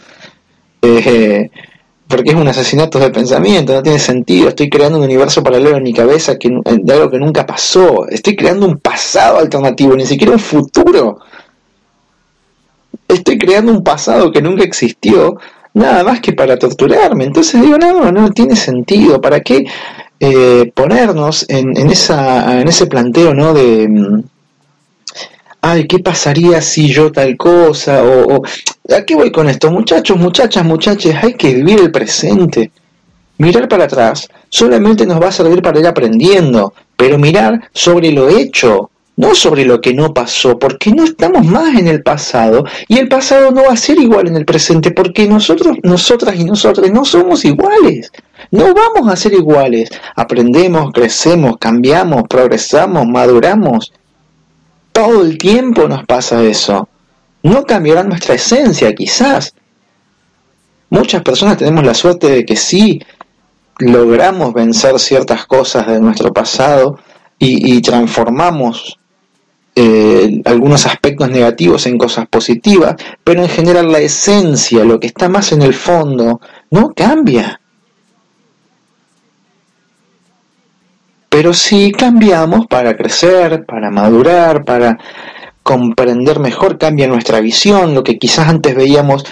eh, 0.81 1.49
porque 2.07 2.31
es 2.31 2.35
un 2.35 2.47
asesinato 2.47 2.99
de 2.99 3.09
pensamiento, 3.09 3.73
no 3.73 3.83
tiene 3.83 3.99
sentido, 3.99 4.49
estoy 4.49 4.69
creando 4.69 4.97
un 4.97 5.05
universo 5.05 5.43
paralelo 5.43 5.77
en 5.77 5.83
mi 5.83 5.93
cabeza 5.93 6.37
que, 6.37 6.49
de 6.49 6.93
algo 6.93 7.09
que 7.09 7.17
nunca 7.17 7.45
pasó, 7.45 8.07
estoy 8.07 8.35
creando 8.35 8.67
un 8.67 8.77
pasado 8.77 9.39
alternativo, 9.39 9.95
ni 9.95 10.05
siquiera 10.05 10.33
un 10.33 10.39
futuro, 10.39 11.19
estoy 13.07 13.37
creando 13.37 13.71
un 13.71 13.83
pasado 13.83 14.31
que 14.31 14.41
nunca 14.41 14.63
existió 14.63 15.37
nada 15.75 16.03
más 16.03 16.19
que 16.21 16.33
para 16.33 16.57
torturarme. 16.57 17.25
Entonces 17.25 17.61
digo, 17.61 17.77
no, 17.77 18.11
no 18.11 18.31
tiene 18.31 18.55
sentido. 18.55 19.21
¿Para 19.21 19.41
qué 19.41 19.65
eh, 20.19 20.71
ponernos 20.73 21.45
en, 21.49 21.77
en, 21.77 21.89
esa, 21.91 22.59
en 22.59 22.67
ese 22.67 22.87
planteo, 22.87 23.33
¿no? 23.33 23.53
De, 23.53 23.87
mm, 23.87 24.23
ay, 25.61 25.87
¿qué 25.87 25.99
pasaría 25.99 26.61
si 26.61 26.87
yo 26.87 27.11
tal 27.11 27.37
cosa? 27.37 28.03
O, 28.03 28.41
¿a 28.93 29.03
qué 29.03 29.15
voy 29.15 29.31
con 29.31 29.49
esto? 29.49 29.71
Muchachos, 29.71 30.17
muchachas, 30.17 30.65
muchachas, 30.65 31.23
hay 31.23 31.33
que 31.33 31.53
vivir 31.53 31.79
el 31.79 31.91
presente. 31.91 32.71
Mirar 33.37 33.67
para 33.67 33.85
atrás 33.85 34.29
solamente 34.49 35.05
nos 35.05 35.21
va 35.21 35.27
a 35.27 35.31
servir 35.31 35.61
para 35.61 35.79
ir 35.79 35.87
aprendiendo, 35.87 36.73
pero 36.95 37.17
mirar 37.17 37.69
sobre 37.73 38.11
lo 38.11 38.29
hecho, 38.29 38.89
no 39.17 39.35
sobre 39.35 39.65
lo 39.65 39.81
que 39.81 39.93
no 39.93 40.13
pasó, 40.13 40.57
porque 40.57 40.91
no 40.91 41.03
estamos 41.03 41.45
más 41.45 41.77
en 41.77 41.87
el 41.87 42.01
pasado 42.01 42.63
y 42.87 42.97
el 42.97 43.09
pasado 43.09 43.51
no 43.51 43.63
va 43.63 43.73
a 43.73 43.77
ser 43.77 43.99
igual 43.99 44.27
en 44.27 44.37
el 44.37 44.45
presente, 44.45 44.91
porque 44.91 45.27
nosotros, 45.27 45.77
nosotras 45.83 46.35
y 46.37 46.45
nosotros 46.45 46.89
no 46.91 47.03
somos 47.03 47.43
iguales, 47.43 48.11
no 48.51 48.73
vamos 48.73 49.11
a 49.11 49.15
ser 49.15 49.33
iguales. 49.33 49.89
Aprendemos, 50.15 50.91
crecemos, 50.93 51.57
cambiamos, 51.57 52.23
progresamos, 52.29 53.05
maduramos. 53.07 53.91
Todo 54.91 55.23
el 55.23 55.37
tiempo 55.37 55.87
nos 55.87 56.05
pasa 56.05 56.41
eso. 56.43 56.87
No 57.45 57.63
cambiará 57.63 58.01
nuestra 58.01 58.33
esencia, 58.33 58.95
quizás. 58.95 59.53
Muchas 60.89 61.21
personas 61.21 61.57
tenemos 61.57 61.85
la 61.85 61.93
suerte 61.93 62.27
de 62.27 62.43
que 62.43 62.55
sí 62.55 62.99
logramos 63.77 64.51
vencer 64.51 64.99
ciertas 64.99 65.45
cosas 65.45 65.85
de 65.85 65.99
nuestro 65.99 66.33
pasado 66.33 66.97
y, 67.37 67.79
transformamos 67.81 68.97
eh, 69.75 70.41
algunos 70.45 70.87
aspectos 70.87 71.29
negativos 71.29 71.85
en 71.85 71.99
cosas 71.99 72.27
positivas, 72.27 72.95
pero 73.23 73.43
en 73.43 73.49
general 73.49 73.91
la 73.91 73.99
esencia, 73.99 74.83
lo 74.83 74.99
que 74.99 75.05
está 75.05 75.29
más 75.29 75.51
en 75.51 75.61
el 75.61 75.75
fondo, 75.75 76.41
no 76.71 76.93
cambia. 76.95 77.61
Pero 81.29 81.53
sí 81.53 81.91
cambiamos 81.91 82.65
para 82.65 82.97
crecer, 82.97 83.65
para 83.67 83.91
madurar, 83.91 84.63
para 84.63 84.97
comprender 85.65 86.39
mejor, 86.39 86.77
cambia 86.77 87.07
nuestra 87.07 87.39
visión, 87.39 87.95
lo 87.95 88.03
que 88.03 88.19
quizás 88.19 88.47
antes 88.49 88.75
veíamos 88.75 89.23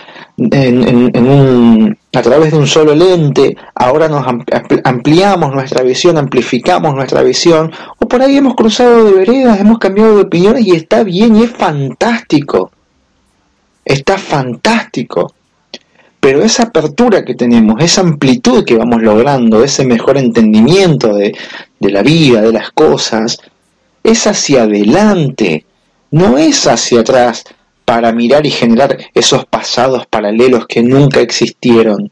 a 2.12 2.22
través 2.24 2.52
de 2.52 2.58
un 2.58 2.66
solo 2.66 2.96
lente, 2.96 3.56
ahora 3.75 4.08
nos 4.08 4.25
ampliamos 4.84 5.54
nuestra 5.54 5.84
visión, 5.84 6.18
amplificamos 6.18 6.96
nuestra 6.96 7.22
visión, 7.22 7.72
o 8.00 8.08
por 8.08 8.24
ahí 8.24 8.38
hemos 8.38 8.56
cruzado 8.56 9.06
de 9.06 9.12
veredas, 9.12 9.60
hemos 9.60 9.78
cambiado 9.78 10.16
de 10.16 10.24
opiniones 10.24 10.66
y 10.66 10.72
está 10.72 11.04
bien 11.04 11.36
y 11.36 11.44
es 11.44 11.52
fantástico. 11.52 12.72
Está 13.86 14.18
fantástico. 14.18 15.36
Pero 16.20 16.42
esa 16.42 16.63
apertura 16.63 17.24
que 17.24 17.36
tenemos, 17.36 17.75
esa 17.80 18.02
amplitud 18.02 18.66
que 18.66 18.75
vamos 18.75 19.04
logrando, 19.04 19.63
ese 19.63 19.86
mejor 19.86 20.18
entendimiento 20.18 21.13
de, 21.13 21.38
de 21.80 21.92
la 21.92 22.02
vida, 22.02 22.42
de 22.42 22.54
las 22.54 22.72
cosas, 22.72 23.38
es 24.04 24.25
hacia 24.25 24.63
adelante, 24.63 25.66
no 26.13 26.38
es 26.38 26.67
hacia 26.67 27.00
atrás 27.00 27.43
para 27.86 28.12
mirar 28.12 28.46
y 28.46 28.51
generar 28.51 28.98
esos 29.15 29.46
pasados 29.46 30.05
paralelos 30.05 30.67
que 30.67 30.84
nunca 30.84 31.22
existieron. 31.22 32.12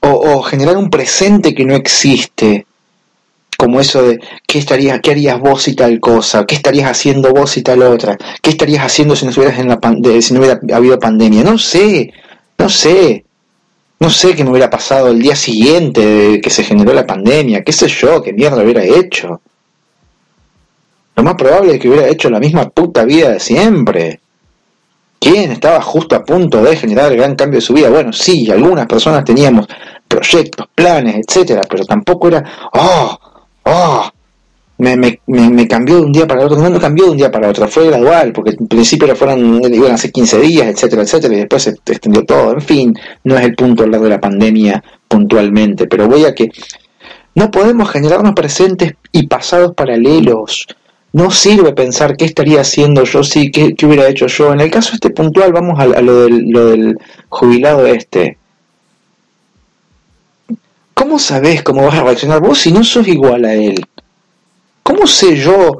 O, 0.00 0.42
generar 0.42 0.76
un 0.76 0.90
presente 0.90 1.54
que 1.54 1.64
no 1.64 1.74
existe, 1.74 2.66
como 3.56 3.80
eso 3.80 4.02
de 4.02 4.20
¿qué, 4.46 4.58
estarías, 4.58 5.00
qué 5.00 5.12
harías 5.12 5.40
vos 5.40 5.66
y 5.68 5.74
tal 5.74 5.98
cosa, 6.00 6.44
qué 6.44 6.54
estarías 6.56 6.90
haciendo 6.90 7.32
vos 7.32 7.56
y 7.56 7.62
tal 7.62 7.82
otra, 7.82 8.16
qué 8.42 8.50
estarías 8.50 8.84
haciendo 8.84 9.16
si 9.16 9.26
no, 9.26 9.32
en 9.42 9.68
la 9.68 9.80
si 10.20 10.34
no 10.34 10.40
hubiera 10.40 10.60
habido 10.74 10.98
pandemia. 10.98 11.44
No 11.44 11.56
sé, 11.56 12.12
no 12.58 12.68
sé. 12.68 13.24
No 13.98 14.10
sé 14.10 14.34
qué 14.34 14.44
me 14.44 14.50
hubiera 14.50 14.70
pasado 14.70 15.08
el 15.08 15.20
día 15.20 15.36
siguiente 15.36 16.04
de 16.04 16.40
que 16.40 16.50
se 16.50 16.64
generó 16.64 16.92
la 16.92 17.06
pandemia, 17.06 17.62
qué 17.64 17.72
sé 17.72 17.88
yo, 17.88 18.22
qué 18.22 18.32
mierda 18.32 18.62
hubiera 18.62 18.84
hecho. 18.84 19.40
Lo 21.16 21.22
más 21.22 21.34
probable 21.34 21.74
es 21.74 21.80
que 21.80 21.88
hubiera 21.88 22.08
hecho 22.08 22.28
la 22.28 22.38
misma 22.38 22.68
puta 22.68 23.04
vida 23.04 23.30
de 23.30 23.40
siempre. 23.40 24.20
¿Quién 25.18 25.50
estaba 25.50 25.80
justo 25.80 26.14
a 26.14 26.22
punto 26.22 26.62
de 26.62 26.76
generar 26.76 27.10
el 27.10 27.16
gran 27.16 27.34
cambio 27.34 27.58
de 27.58 27.64
su 27.64 27.72
vida? 27.72 27.88
Bueno, 27.88 28.12
sí, 28.12 28.50
algunas 28.50 28.86
personas 28.86 29.24
teníamos 29.24 29.66
proyectos, 30.06 30.66
planes, 30.74 31.16
etcétera, 31.26 31.62
pero 31.68 31.86
tampoco 31.86 32.28
era, 32.28 32.44
oh, 32.74 33.18
oh, 33.64 34.10
me, 34.76 34.94
me, 34.96 35.18
me, 35.26 35.66
cambió 35.66 35.96
de 35.96 36.02
un 36.02 36.12
día 36.12 36.26
para 36.26 36.44
otro. 36.44 36.58
No, 36.58 36.68
no 36.68 36.78
cambió 36.78 37.06
de 37.06 37.10
un 37.12 37.16
día 37.16 37.30
para 37.30 37.48
otro, 37.48 37.66
fue 37.66 37.86
gradual, 37.86 38.32
porque 38.34 38.50
en 38.50 38.68
principio 38.68 39.16
fueron, 39.16 39.64
iban 39.72 39.92
a 39.92 39.96
ser 39.96 40.12
15 40.12 40.38
días, 40.38 40.66
etcétera, 40.66 41.02
etcétera, 41.02 41.34
y 41.34 41.38
después 41.38 41.62
se 41.62 41.70
extendió 41.70 42.24
todo. 42.26 42.52
En 42.52 42.60
fin, 42.60 42.94
no 43.24 43.38
es 43.38 43.44
el 43.46 43.54
punto 43.54 43.84
hablar 43.84 44.02
de 44.02 44.10
la 44.10 44.20
pandemia 44.20 44.84
puntualmente, 45.08 45.86
pero 45.86 46.08
voy 46.08 46.26
a 46.26 46.34
que 46.34 46.50
no 47.34 47.50
podemos 47.50 47.90
generarnos 47.90 48.34
presentes 48.34 48.92
y 49.12 49.26
pasados 49.26 49.74
paralelos 49.74 50.66
no 51.16 51.30
sirve 51.30 51.72
pensar 51.72 52.14
qué 52.14 52.26
estaría 52.26 52.60
haciendo 52.60 53.04
yo, 53.04 53.24
sí, 53.24 53.50
qué, 53.50 53.74
hubiera 53.86 54.06
hecho 54.06 54.26
yo. 54.26 54.52
En 54.52 54.60
el 54.60 54.70
caso 54.70 54.92
este 54.92 55.08
puntual, 55.08 55.50
vamos 55.50 55.80
a, 55.80 55.86
lo, 55.86 56.24
del, 56.24 56.50
lo 56.50 56.66
del 56.66 56.98
jubilado 57.30 57.86
este. 57.86 58.36
¿Cómo 60.92 61.18
sabes 61.18 61.62
cómo 61.62 61.86
vas 61.86 61.94
a 61.94 62.02
reaccionar 62.02 62.40
vos 62.40 62.58
si 62.58 62.70
no 62.70 62.84
sos 62.84 63.08
igual 63.08 63.46
a 63.46 63.54
él? 63.54 63.82
¿Cómo 64.82 65.06
sé 65.06 65.36
yo 65.36 65.78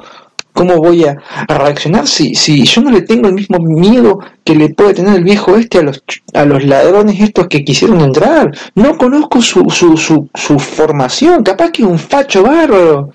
cómo 0.54 0.78
voy 0.78 1.04
a, 1.04 1.18
reaccionar 1.48 2.06
si, 2.06 2.34
si 2.34 2.64
yo 2.64 2.80
no 2.80 2.90
le 2.90 3.02
tengo 3.02 3.28
el 3.28 3.34
mismo 3.34 3.58
miedo 3.58 4.20
que 4.42 4.54
le 4.54 4.70
puede 4.70 4.94
tener 4.94 5.16
el 5.16 5.24
viejo 5.24 5.56
este 5.56 5.80
a 5.80 5.82
los, 5.82 6.02
a 6.32 6.46
los 6.46 6.64
ladrones 6.64 7.20
estos 7.20 7.48
que 7.48 7.62
quisieron 7.62 8.00
entrar? 8.00 8.56
No 8.74 8.96
conozco 8.96 9.42
su, 9.42 9.68
su, 9.68 9.98
su, 9.98 10.30
su 10.32 10.58
formación, 10.58 11.42
capaz 11.42 11.72
que 11.72 11.82
es 11.82 11.88
un 11.88 11.98
facho 11.98 12.42
bárbaro 12.42 13.12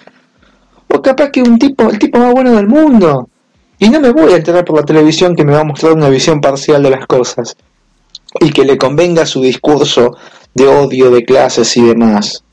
o 0.93 1.01
capaz 1.01 1.31
que 1.31 1.41
un 1.41 1.57
tipo, 1.57 1.89
el 1.89 1.99
tipo 1.99 2.19
más 2.19 2.33
bueno 2.33 2.53
del 2.53 2.67
mundo. 2.67 3.29
Y 3.79 3.89
no 3.89 3.99
me 3.99 4.11
voy 4.11 4.33
a 4.33 4.37
enterar 4.37 4.63
por 4.65 4.77
la 4.77 4.85
televisión 4.85 5.35
que 5.35 5.43
me 5.43 5.53
va 5.53 5.61
a 5.61 5.65
mostrar 5.65 5.93
una 5.93 6.09
visión 6.09 6.39
parcial 6.39 6.83
de 6.83 6.91
las 6.91 7.07
cosas. 7.07 7.55
Y 8.39 8.51
que 8.51 8.63
le 8.63 8.77
convenga 8.77 9.25
su 9.25 9.41
discurso 9.41 10.15
de 10.53 10.67
odio 10.67 11.09
de 11.11 11.25
clases 11.25 11.75
y 11.77 11.81
demás. 11.81 12.43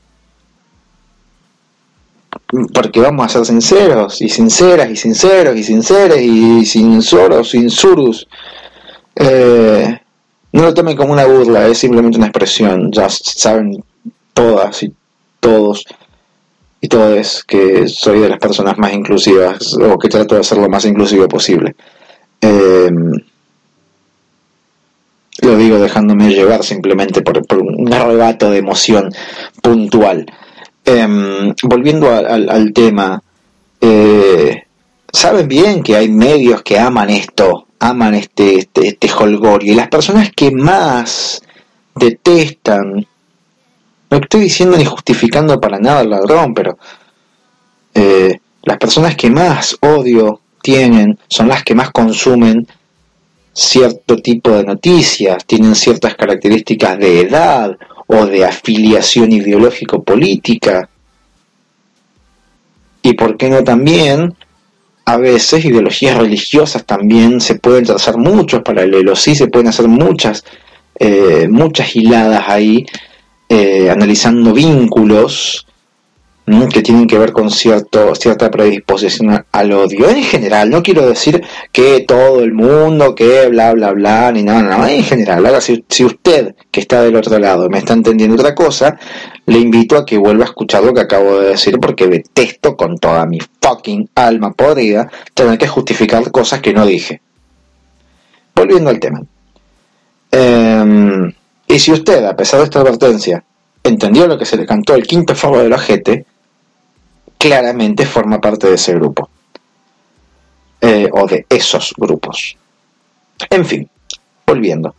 Porque 2.73 2.99
vamos 2.99 3.25
a 3.25 3.29
ser 3.29 3.45
sinceros, 3.45 4.21
y 4.21 4.29
sinceras, 4.29 4.89
y 4.89 4.95
sinceros, 4.95 5.55
y 5.55 5.63
sinceras, 5.63 6.19
y 6.19 6.65
sin 6.65 7.01
soros, 7.01 7.49
sin 7.51 7.69
surus. 7.69 8.27
Eh, 9.15 9.99
no 10.51 10.63
lo 10.63 10.73
tomen 10.73 10.97
como 10.97 11.13
una 11.13 11.25
burla, 11.25 11.67
es 11.67 11.77
simplemente 11.77 12.17
una 12.17 12.27
expresión. 12.27 12.91
Ya 12.91 13.07
saben 13.09 13.83
todas 14.33 14.81
y 14.83 14.93
todos 15.39 15.85
y 16.81 16.87
todo 16.87 17.13
es 17.13 17.43
que 17.43 17.87
soy 17.87 18.19
de 18.19 18.29
las 18.29 18.39
personas 18.39 18.77
más 18.77 18.93
inclusivas 18.93 19.75
o 19.75 19.97
que 19.97 20.07
trato 20.07 20.35
de 20.35 20.43
ser 20.43 20.59
lo 20.59 20.69
más 20.69 20.85
inclusivo 20.85 21.27
posible. 21.27 21.75
Em, 22.41 23.11
lo 25.41 25.57
digo 25.57 25.79
dejándome 25.79 26.29
llevar 26.29 26.63
simplemente 26.63 27.21
por, 27.21 27.41
un 27.57 27.93
arrebato 27.93 28.49
de 28.49 28.59
emoción 28.59 29.11
puntual. 29.61 30.25
Em, 30.85 31.53
volviendo 31.63 32.09
al, 32.11 32.71
tema, 32.73 33.21
eh, 33.81 34.63
saben 35.11 35.47
bien 35.47 35.83
que 35.83 35.95
hay 35.97 36.09
medios 36.09 36.63
que 36.63 36.79
aman 36.79 37.09
esto, 37.09 37.67
aman 37.79 38.15
este, 38.15 38.55
este, 38.59 38.87
este 38.87 39.11
holgorio, 39.11 39.73
y 39.73 39.75
las 39.75 39.89
personas 39.89 40.31
que 40.35 40.51
más 40.51 41.41
detestan 41.95 43.05
no 44.09 44.17
estoy 44.17 44.41
diciendo 44.41 44.77
ni 44.77 44.85
justificando 44.85 45.59
para 45.59 45.79
nada 45.79 45.99
al 45.99 46.09
ladrón, 46.09 46.53
pero 46.53 46.77
eh, 47.93 48.39
las 48.63 48.77
personas 48.77 49.15
que 49.15 49.29
más 49.29 49.77
odio 49.81 50.41
tienen 50.61 51.17
son 51.27 51.47
las 51.47 51.63
que 51.63 51.75
más 51.75 51.91
consumen 51.91 52.67
cierto 53.53 54.17
tipo 54.17 54.51
de 54.51 54.63
noticias, 54.63 55.45
tienen 55.45 55.75
ciertas 55.75 56.15
características 56.15 56.97
de 56.97 57.21
edad 57.21 57.77
o 58.07 58.25
de 58.25 58.45
afiliación 58.45 59.31
ideológico-política. 59.31 60.89
Y 63.01 63.13
por 63.13 63.37
qué 63.37 63.49
no 63.49 63.63
también, 63.63 64.35
a 65.05 65.17
veces 65.17 65.65
ideologías 65.65 66.17
religiosas 66.17 66.85
también 66.85 67.41
se 67.41 67.55
pueden 67.55 67.85
trazar 67.85 68.17
muchos 68.17 68.61
paralelos, 68.61 69.21
sí 69.21 69.35
se 69.35 69.47
pueden 69.47 69.67
hacer 69.67 69.87
muchas 69.87 70.43
eh, 71.01 71.47
muchas 71.49 71.95
hiladas 71.95 72.43
ahí, 72.47 72.85
eh, 73.49 73.89
analizando 73.89 74.53
vínculos 74.53 75.65
que 76.71 76.81
tienen 76.81 77.05
que 77.05 77.17
ver 77.17 77.31
con 77.31 77.51
cierto, 77.51 78.15
cierta 78.15 78.49
predisposición 78.49 79.45
al 79.51 79.71
odio. 79.71 80.09
En 80.09 80.23
general, 80.23 80.69
no 80.69 80.81
quiero 80.81 81.07
decir 81.07 81.43
que 81.71 82.01
todo 82.07 82.43
el 82.43 82.53
mundo, 82.53 83.13
que 83.13 83.47
bla, 83.49 83.73
bla, 83.73 83.91
bla, 83.91 84.31
ni 84.31 84.41
nada, 84.41 84.63
no, 84.63 84.87
en 84.87 85.03
general. 85.03 85.45
Ahora, 85.45 85.61
si, 85.61 85.85
si 85.87 86.03
usted 86.05 86.55
que 86.71 86.79
está 86.79 87.03
del 87.03 87.15
otro 87.15 87.37
lado 87.37 87.69
me 87.69 87.77
está 87.77 87.93
entendiendo 87.93 88.35
otra 88.35 88.55
cosa, 88.55 88.97
le 89.45 89.59
invito 89.59 89.95
a 89.95 90.05
que 90.05 90.17
vuelva 90.17 90.45
a 90.45 90.47
escuchar 90.47 90.83
lo 90.83 90.93
que 90.93 91.01
acabo 91.01 91.39
de 91.39 91.49
decir 91.49 91.79
porque 91.79 92.07
detesto 92.07 92.75
con 92.75 92.97
toda 92.97 93.25
mi 93.25 93.39
fucking 93.61 94.09
alma 94.15 94.53
podrida 94.53 95.09
tener 95.33 95.57
que 95.57 95.67
justificar 95.67 96.31
cosas 96.31 96.61
que 96.61 96.73
no 96.73 96.85
dije. 96.85 97.21
Volviendo 98.55 98.89
al 98.89 98.99
tema. 98.99 99.21
Em, 100.31 101.31
y 101.69 101.79
si 101.79 101.93
usted, 101.93 102.25
a 102.25 102.35
pesar 102.35 102.59
de 102.59 102.65
esta 102.65 102.81
advertencia, 102.81 103.43
entendió 103.83 104.27
lo 104.27 104.37
que 104.37 104.45
se 104.45 104.57
le 104.57 104.65
cantó 104.65 104.95
el 104.95 105.07
quinto 105.07 105.35
favo 105.35 105.59
del 105.59 105.71
ojete, 105.71 106.25
claramente 107.37 108.05
forma 108.05 108.41
parte 108.41 108.67
de 108.67 108.73
ese 108.73 108.93
grupo. 108.95 109.29
Eh, 110.81 111.09
o 111.11 111.27
de 111.27 111.45
esos 111.49 111.93
grupos. 111.97 112.57
En 113.49 113.65
fin, 113.65 113.89
volviendo. 114.47 114.95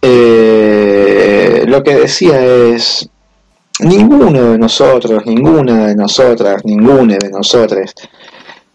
Eh, 0.00 1.64
lo 1.66 1.82
que 1.82 1.96
decía 1.96 2.42
es, 2.44 3.08
ninguno 3.80 4.52
de 4.52 4.58
nosotros, 4.58 5.26
ninguna 5.26 5.88
de 5.88 5.96
nosotras, 5.96 6.64
ninguna 6.64 7.16
de 7.16 7.30
nosotros 7.30 7.92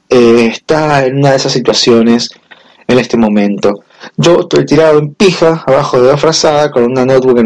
eh, 0.10 0.50
está 0.52 1.06
en 1.06 1.20
una 1.20 1.32
de 1.32 1.38
esas 1.38 1.54
situaciones 1.54 2.30
en 2.88 3.00
este 3.00 3.16
momento. 3.16 3.84
Yo 4.22 4.42
estoy 4.42 4.66
tirado 4.66 5.00
en 5.00 5.14
pija, 5.14 5.64
abajo 5.66 6.02
de 6.02 6.10
la 6.10 6.18
frazada, 6.18 6.70
con 6.72 6.84
una 6.84 7.06
notebook 7.06 7.40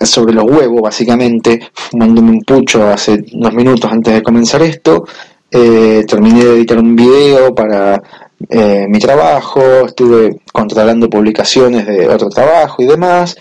sobre 0.00 0.34
los 0.34 0.42
huevos, 0.42 0.82
básicamente, 0.82 1.60
fumándome 1.72 2.30
un 2.30 2.40
pucho 2.40 2.88
hace 2.88 3.24
unos 3.34 3.54
minutos 3.54 3.88
antes 3.88 4.14
de 4.14 4.20
comenzar 4.20 4.62
esto. 4.62 5.04
Eh, 5.48 6.02
terminé 6.08 6.44
de 6.44 6.56
editar 6.56 6.76
un 6.76 6.96
video 6.96 7.54
para 7.54 8.02
eh, 8.48 8.86
mi 8.88 8.98
trabajo, 8.98 9.62
estuve 9.86 10.40
controlando 10.52 11.08
publicaciones 11.08 11.86
de 11.86 12.08
otro 12.08 12.30
trabajo 12.30 12.82
y 12.82 12.86
demás. 12.86 13.36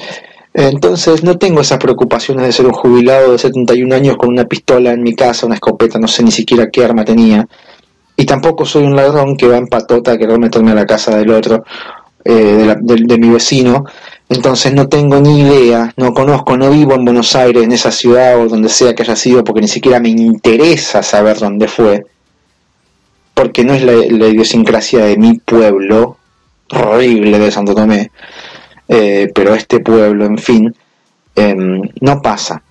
Entonces 0.53 1.23
no 1.23 1.39
tengo 1.39 1.61
esas 1.61 1.79
preocupaciones 1.79 2.45
de 2.45 2.51
ser 2.51 2.67
un 2.67 2.73
jubilado 2.73 3.31
de 3.31 3.39
71 3.39 3.95
años 3.95 4.17
con 4.17 4.29
una 4.29 4.45
pistola 4.45 4.91
en 4.91 5.01
mi 5.01 5.15
casa, 5.15 5.47
una 5.47 5.55
escopeta, 5.55 5.97
no 5.97 6.07
sé 6.07 6.21
ni 6.21 6.31
siquiera 6.31 6.69
qué 6.69 6.85
arma 6.85 7.03
tenía. 7.03 7.47
Y 8.15 8.25
tampoco 8.25 8.65
soy 8.65 8.83
un 8.83 8.95
ladrón 8.95 9.35
que 9.35 9.47
va 9.47 9.57
en 9.57 9.65
patota 9.65 10.11
a 10.11 10.17
querer 10.19 10.37
meterme 10.37 10.71
a 10.71 10.75
la 10.75 10.85
casa 10.85 11.17
del 11.17 11.31
otro 11.31 11.63
eh, 12.25 12.75
de, 12.79 13.17
mi 13.17 13.29
vecino, 13.29 13.85
entonces 14.27 14.73
no 14.73 14.89
tengo 14.89 15.19
ni 15.19 15.41
idea, 15.41 15.93
no 15.97 16.13
conozco, 16.13 16.57
no 16.57 16.69
vivo 16.69 16.93
en 16.93 17.05
Buenos 17.05 17.35
Aires, 17.35 17.63
en 17.63 17.71
esa 17.71 17.91
ciudad 17.91 18.39
o 18.39 18.47
donde 18.47 18.69
sea 18.69 18.93
que 18.93 19.03
haya 19.03 19.15
sido, 19.15 19.43
porque 19.43 19.61
ni 19.61 19.67
siquiera 19.67 19.99
me 19.99 20.09
interesa 20.09 21.01
saber 21.01 21.39
dónde 21.39 21.67
fue, 21.67 22.05
porque 23.33 23.63
no 23.63 23.73
es 23.73 23.83
la, 23.83 23.93
idiosincrasia 23.93 25.05
de 25.05 25.17
mi 25.17 25.39
pueblo, 25.39 26.17
horrible 26.71 27.39
de 27.39 27.51
Santo 27.51 27.73
Tomé, 27.73 28.11
eh, 28.87 29.31
pero 29.33 29.55
este 29.55 29.79
pueblo, 29.79 30.25
en 30.25 30.37
fin, 30.37 30.75
em, 31.35 31.81
no 32.01 32.21
pasa. 32.21 32.61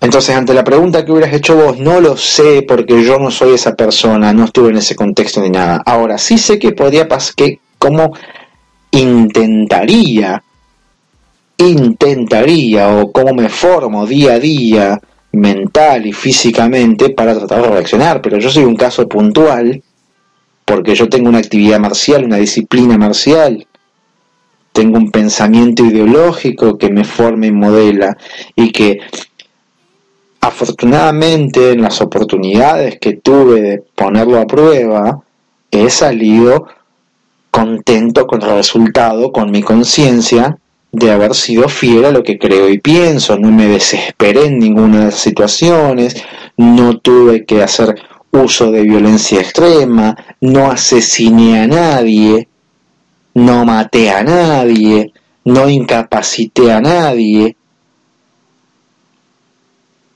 Entonces, 0.00 0.36
ante 0.36 0.54
la 0.54 0.64
pregunta 0.64 1.04
que 1.04 1.12
hubieras 1.12 1.32
hecho 1.32 1.56
vos, 1.56 1.78
no 1.78 2.00
lo 2.00 2.16
sé 2.16 2.62
porque 2.66 3.02
yo 3.02 3.18
no 3.18 3.30
soy 3.30 3.54
esa 3.54 3.74
persona, 3.74 4.32
no 4.32 4.44
estuve 4.44 4.70
en 4.70 4.76
ese 4.76 4.94
contexto 4.94 5.40
ni 5.40 5.50
nada. 5.50 5.82
Ahora, 5.86 6.18
sí 6.18 6.36
sé 6.38 6.58
que 6.58 6.72
podría 6.72 7.08
pasar, 7.08 7.34
que 7.34 7.60
como 7.78 8.12
intentaría, 8.96 10.42
intentaría 11.58 12.88
o 12.96 13.12
cómo 13.12 13.34
me 13.34 13.48
formo 13.48 14.06
día 14.06 14.34
a 14.34 14.38
día 14.38 15.00
mental 15.32 16.06
y 16.06 16.12
físicamente 16.12 17.10
para 17.10 17.36
tratar 17.36 17.62
de 17.62 17.68
reaccionar, 17.68 18.22
pero 18.22 18.38
yo 18.38 18.50
soy 18.50 18.64
un 18.64 18.76
caso 18.76 19.06
puntual 19.08 19.82
porque 20.64 20.94
yo 20.94 21.08
tengo 21.08 21.28
una 21.28 21.38
actividad 21.38 21.78
marcial, 21.78 22.24
una 22.24 22.38
disciplina 22.38 22.98
marcial, 22.98 23.66
tengo 24.72 24.98
un 24.98 25.10
pensamiento 25.10 25.84
ideológico 25.84 26.76
que 26.76 26.90
me 26.90 27.04
forma 27.04 27.46
y 27.46 27.52
modela 27.52 28.16
y 28.54 28.72
que 28.72 28.98
afortunadamente 30.40 31.72
en 31.72 31.82
las 31.82 32.00
oportunidades 32.00 32.98
que 32.98 33.14
tuve 33.14 33.60
de 33.60 33.82
ponerlo 33.94 34.40
a 34.40 34.46
prueba 34.46 35.22
he 35.70 35.90
salido 35.90 36.66
contento 37.56 38.26
con 38.26 38.42
el 38.42 38.50
resultado, 38.50 39.32
con 39.32 39.50
mi 39.50 39.62
conciencia 39.62 40.58
de 40.92 41.10
haber 41.10 41.34
sido 41.34 41.70
fiel 41.70 42.04
a 42.04 42.10
lo 42.10 42.22
que 42.22 42.38
creo 42.38 42.68
y 42.68 42.76
pienso, 42.76 43.38
no 43.38 43.50
me 43.50 43.66
desesperé 43.66 44.44
en 44.44 44.58
ninguna 44.58 44.98
de 44.98 45.04
las 45.06 45.14
situaciones, 45.14 46.22
no 46.58 46.98
tuve 46.98 47.46
que 47.46 47.62
hacer 47.62 47.94
uso 48.30 48.70
de 48.70 48.82
violencia 48.82 49.40
extrema, 49.40 50.14
no 50.42 50.70
asesiné 50.70 51.62
a 51.62 51.66
nadie, 51.66 52.46
no 53.32 53.64
maté 53.64 54.10
a 54.10 54.22
nadie, 54.22 55.14
no 55.46 55.66
incapacité 55.66 56.70
a 56.70 56.82
nadie, 56.82 57.56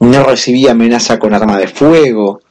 no 0.01 0.25
recibí 0.25 0.69
amenaza 0.69 1.19
con 1.19 1.33
arma 1.33 1.57
de 1.57 1.69
fuego, 1.69 2.43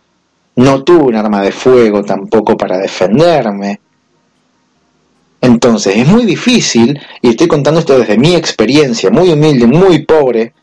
no 0.55 0.83
tuve 0.83 1.03
un 1.03 1.15
arma 1.15 1.43
de 1.43 1.51
fuego 1.51 2.03
tampoco 2.03 2.57
para 2.57 2.79
defenderme. 2.79 3.81
Entonces 5.41 5.95
es 5.95 6.07
muy 6.07 6.25
difícil, 6.25 6.99
y 7.21 7.29
estoy 7.29 7.47
contando 7.47 7.79
esto 7.79 7.97
desde 7.97 8.17
mi 8.17 8.35
experiencia, 8.35 9.09
muy 9.09 9.29
humilde, 9.29 9.67
muy 9.67 10.03
pobre, 10.05 10.53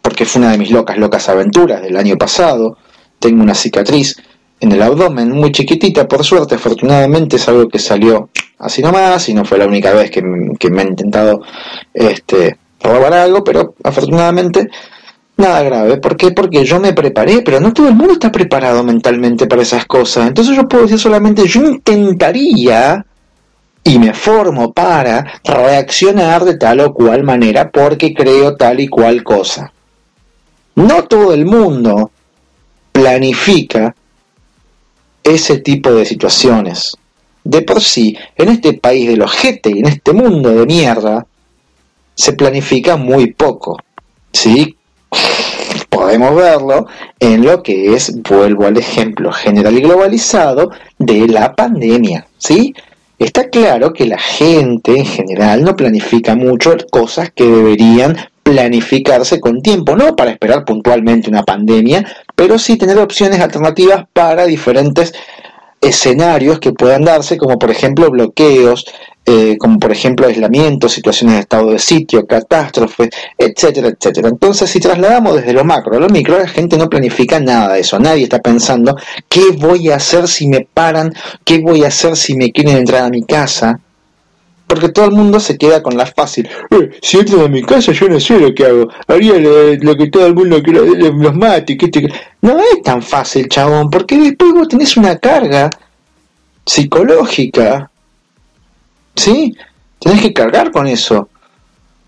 porque 0.00 0.24
fue 0.24 0.40
una 0.40 0.50
de 0.50 0.58
mis 0.58 0.70
locas, 0.70 0.98
locas 0.98 1.28
aventuras 1.28 1.80
del 1.80 1.96
año 1.96 2.16
pasado. 2.16 2.76
Tengo 3.20 3.42
una 3.42 3.54
cicatriz 3.54 4.16
en 4.60 4.72
el 4.72 4.82
abdomen 4.82 5.30
muy 5.30 5.52
chiquitita, 5.52 6.08
por 6.08 6.24
suerte, 6.24 6.56
afortunadamente 6.56 7.36
es 7.36 7.48
algo 7.48 7.68
que 7.68 7.78
salió 7.78 8.30
así 8.58 8.82
nomás, 8.82 9.28
y 9.28 9.34
no 9.34 9.44
fue 9.44 9.58
la 9.58 9.66
única 9.66 9.92
vez 9.92 10.10
que, 10.10 10.22
me 10.22 10.82
han 10.82 10.88
intentado 10.88 11.42
este, 11.94 12.58
robar 12.80 13.14
algo, 13.14 13.44
pero 13.44 13.74
afortunadamente 13.82 14.68
nada 15.36 15.62
grave. 15.62 15.96
¿Por 15.98 16.16
qué? 16.16 16.30
Porque 16.32 16.64
yo 16.64 16.80
me 16.80 16.92
preparé, 16.92 17.42
pero 17.42 17.60
no 17.60 17.72
todo 17.72 17.88
el 17.88 17.94
mundo 17.94 18.14
está 18.14 18.30
preparado 18.30 18.82
mentalmente 18.84 19.46
para 19.46 19.62
esas 19.62 19.86
cosas. 19.86 20.28
Entonces 20.28 20.56
yo 20.56 20.68
puedo 20.68 20.84
decir 20.84 20.98
solamente, 20.98 21.46
yo 21.46 21.64
intentaría 21.64 23.04
y 23.84 23.98
me 23.98 24.14
formo 24.14 24.72
para 24.72 25.40
reaccionar 25.44 26.44
de 26.44 26.56
tal 26.56 26.80
o 26.80 26.94
cual 26.94 27.24
manera 27.24 27.70
porque 27.70 28.14
creo 28.14 28.56
tal 28.56 28.80
y 28.80 28.88
cual 28.88 29.22
cosa. 29.22 29.72
No 30.74 31.04
todo 31.04 31.34
el 31.34 31.44
mundo 31.44 32.10
planifica 32.92 33.94
ese 35.22 35.58
tipo 35.58 35.92
de 35.92 36.04
situaciones. 36.04 36.96
De 37.44 37.62
por 37.62 37.80
sí, 37.80 38.16
en 38.36 38.48
este 38.50 38.74
país 38.74 39.08
de 39.08 39.16
los 39.16 39.32
y 39.44 39.78
en 39.80 39.86
este 39.86 40.12
mundo 40.12 40.50
de 40.50 40.66
mierda, 40.66 41.26
se 42.14 42.32
planifica 42.34 42.96
muy 42.96 43.32
poco. 43.32 43.78
¿Sí? 44.32 44.76
Podemos 45.88 46.34
verlo 46.36 46.86
en 47.18 47.44
lo 47.44 47.62
que 47.62 47.94
es, 47.94 48.22
vuelvo 48.22 48.66
al 48.66 48.76
ejemplo 48.76 49.32
general 49.32 49.76
y 49.76 49.82
globalizado, 49.82 50.70
de 50.98 51.26
la 51.26 51.54
pandemia. 51.54 52.26
¿Sí? 52.38 52.74
Está 53.18 53.48
claro 53.50 53.92
que 53.92 54.06
la 54.06 54.18
gente 54.18 54.96
en 54.96 55.06
general 55.06 55.62
no 55.62 55.76
planifica 55.76 56.34
mucho 56.34 56.76
cosas 56.90 57.30
que 57.34 57.44
deberían 57.44 58.16
planificarse 58.42 59.40
con 59.40 59.62
tiempo, 59.62 59.96
no 59.96 60.16
para 60.16 60.32
esperar 60.32 60.64
puntualmente 60.64 61.30
una 61.30 61.44
pandemia, 61.44 62.04
pero 62.34 62.58
sí 62.58 62.76
tener 62.76 62.98
opciones 62.98 63.40
alternativas 63.40 64.04
para 64.12 64.46
diferentes 64.46 65.12
escenarios 65.80 66.58
que 66.58 66.72
puedan 66.72 67.04
darse, 67.04 67.36
como 67.36 67.58
por 67.58 67.70
ejemplo 67.70 68.10
bloqueos, 68.10 68.86
eh, 69.24 69.56
como 69.56 69.78
por 69.78 69.92
ejemplo 69.92 70.26
aislamiento, 70.26 70.88
situaciones 70.88 71.36
de 71.36 71.40
estado 71.42 71.70
de 71.70 71.78
sitio, 71.78 72.26
catástrofes, 72.26 73.10
etcétera, 73.38 73.88
etcétera. 73.88 74.28
Entonces, 74.28 74.68
si 74.68 74.80
trasladamos 74.80 75.36
desde 75.36 75.52
lo 75.52 75.64
macro 75.64 75.96
a 75.96 76.00
lo 76.00 76.08
micro, 76.08 76.38
la 76.38 76.48
gente 76.48 76.76
no 76.76 76.88
planifica 76.88 77.38
nada 77.38 77.74
de 77.74 77.80
eso. 77.80 78.00
Nadie 78.00 78.24
está 78.24 78.40
pensando 78.40 78.96
qué 79.28 79.50
voy 79.56 79.90
a 79.90 79.96
hacer 79.96 80.26
si 80.26 80.48
me 80.48 80.66
paran, 80.72 81.12
qué 81.44 81.60
voy 81.60 81.84
a 81.84 81.88
hacer 81.88 82.16
si 82.16 82.34
me 82.34 82.50
quieren 82.50 82.78
entrar 82.78 83.04
a 83.04 83.10
mi 83.10 83.22
casa. 83.22 83.78
Porque 84.66 84.88
todo 84.88 85.04
el 85.04 85.12
mundo 85.12 85.38
se 85.38 85.56
queda 85.56 85.82
con 85.82 85.96
la 85.96 86.06
fácil. 86.06 86.48
Eh, 86.70 86.90
si 87.00 87.18
entran 87.18 87.42
a 87.42 87.48
mi 87.48 87.62
casa, 87.62 87.92
yo 87.92 88.08
no 88.08 88.18
sé 88.18 88.40
lo 88.40 88.52
que 88.52 88.64
hago. 88.64 88.88
Haría 89.06 89.34
lo, 89.34 89.96
que 89.96 90.08
todo 90.08 90.26
el 90.26 90.34
mundo 90.34 90.60
quiere, 90.62 90.80
los 90.80 91.34
mate. 91.36 91.76
Que 91.76 91.90
No 92.40 92.58
es 92.58 92.82
tan 92.82 93.02
fácil, 93.02 93.48
chabón, 93.48 93.88
porque 93.88 94.16
después 94.16 94.52
vos 94.52 94.68
tenés 94.68 94.96
una 94.96 95.16
carga 95.18 95.70
psicológica 96.64 97.91
¿Sí? 99.14 99.54
Tenés 99.98 100.20
que 100.20 100.32
cargar 100.32 100.70
con 100.70 100.86
eso. 100.86 101.28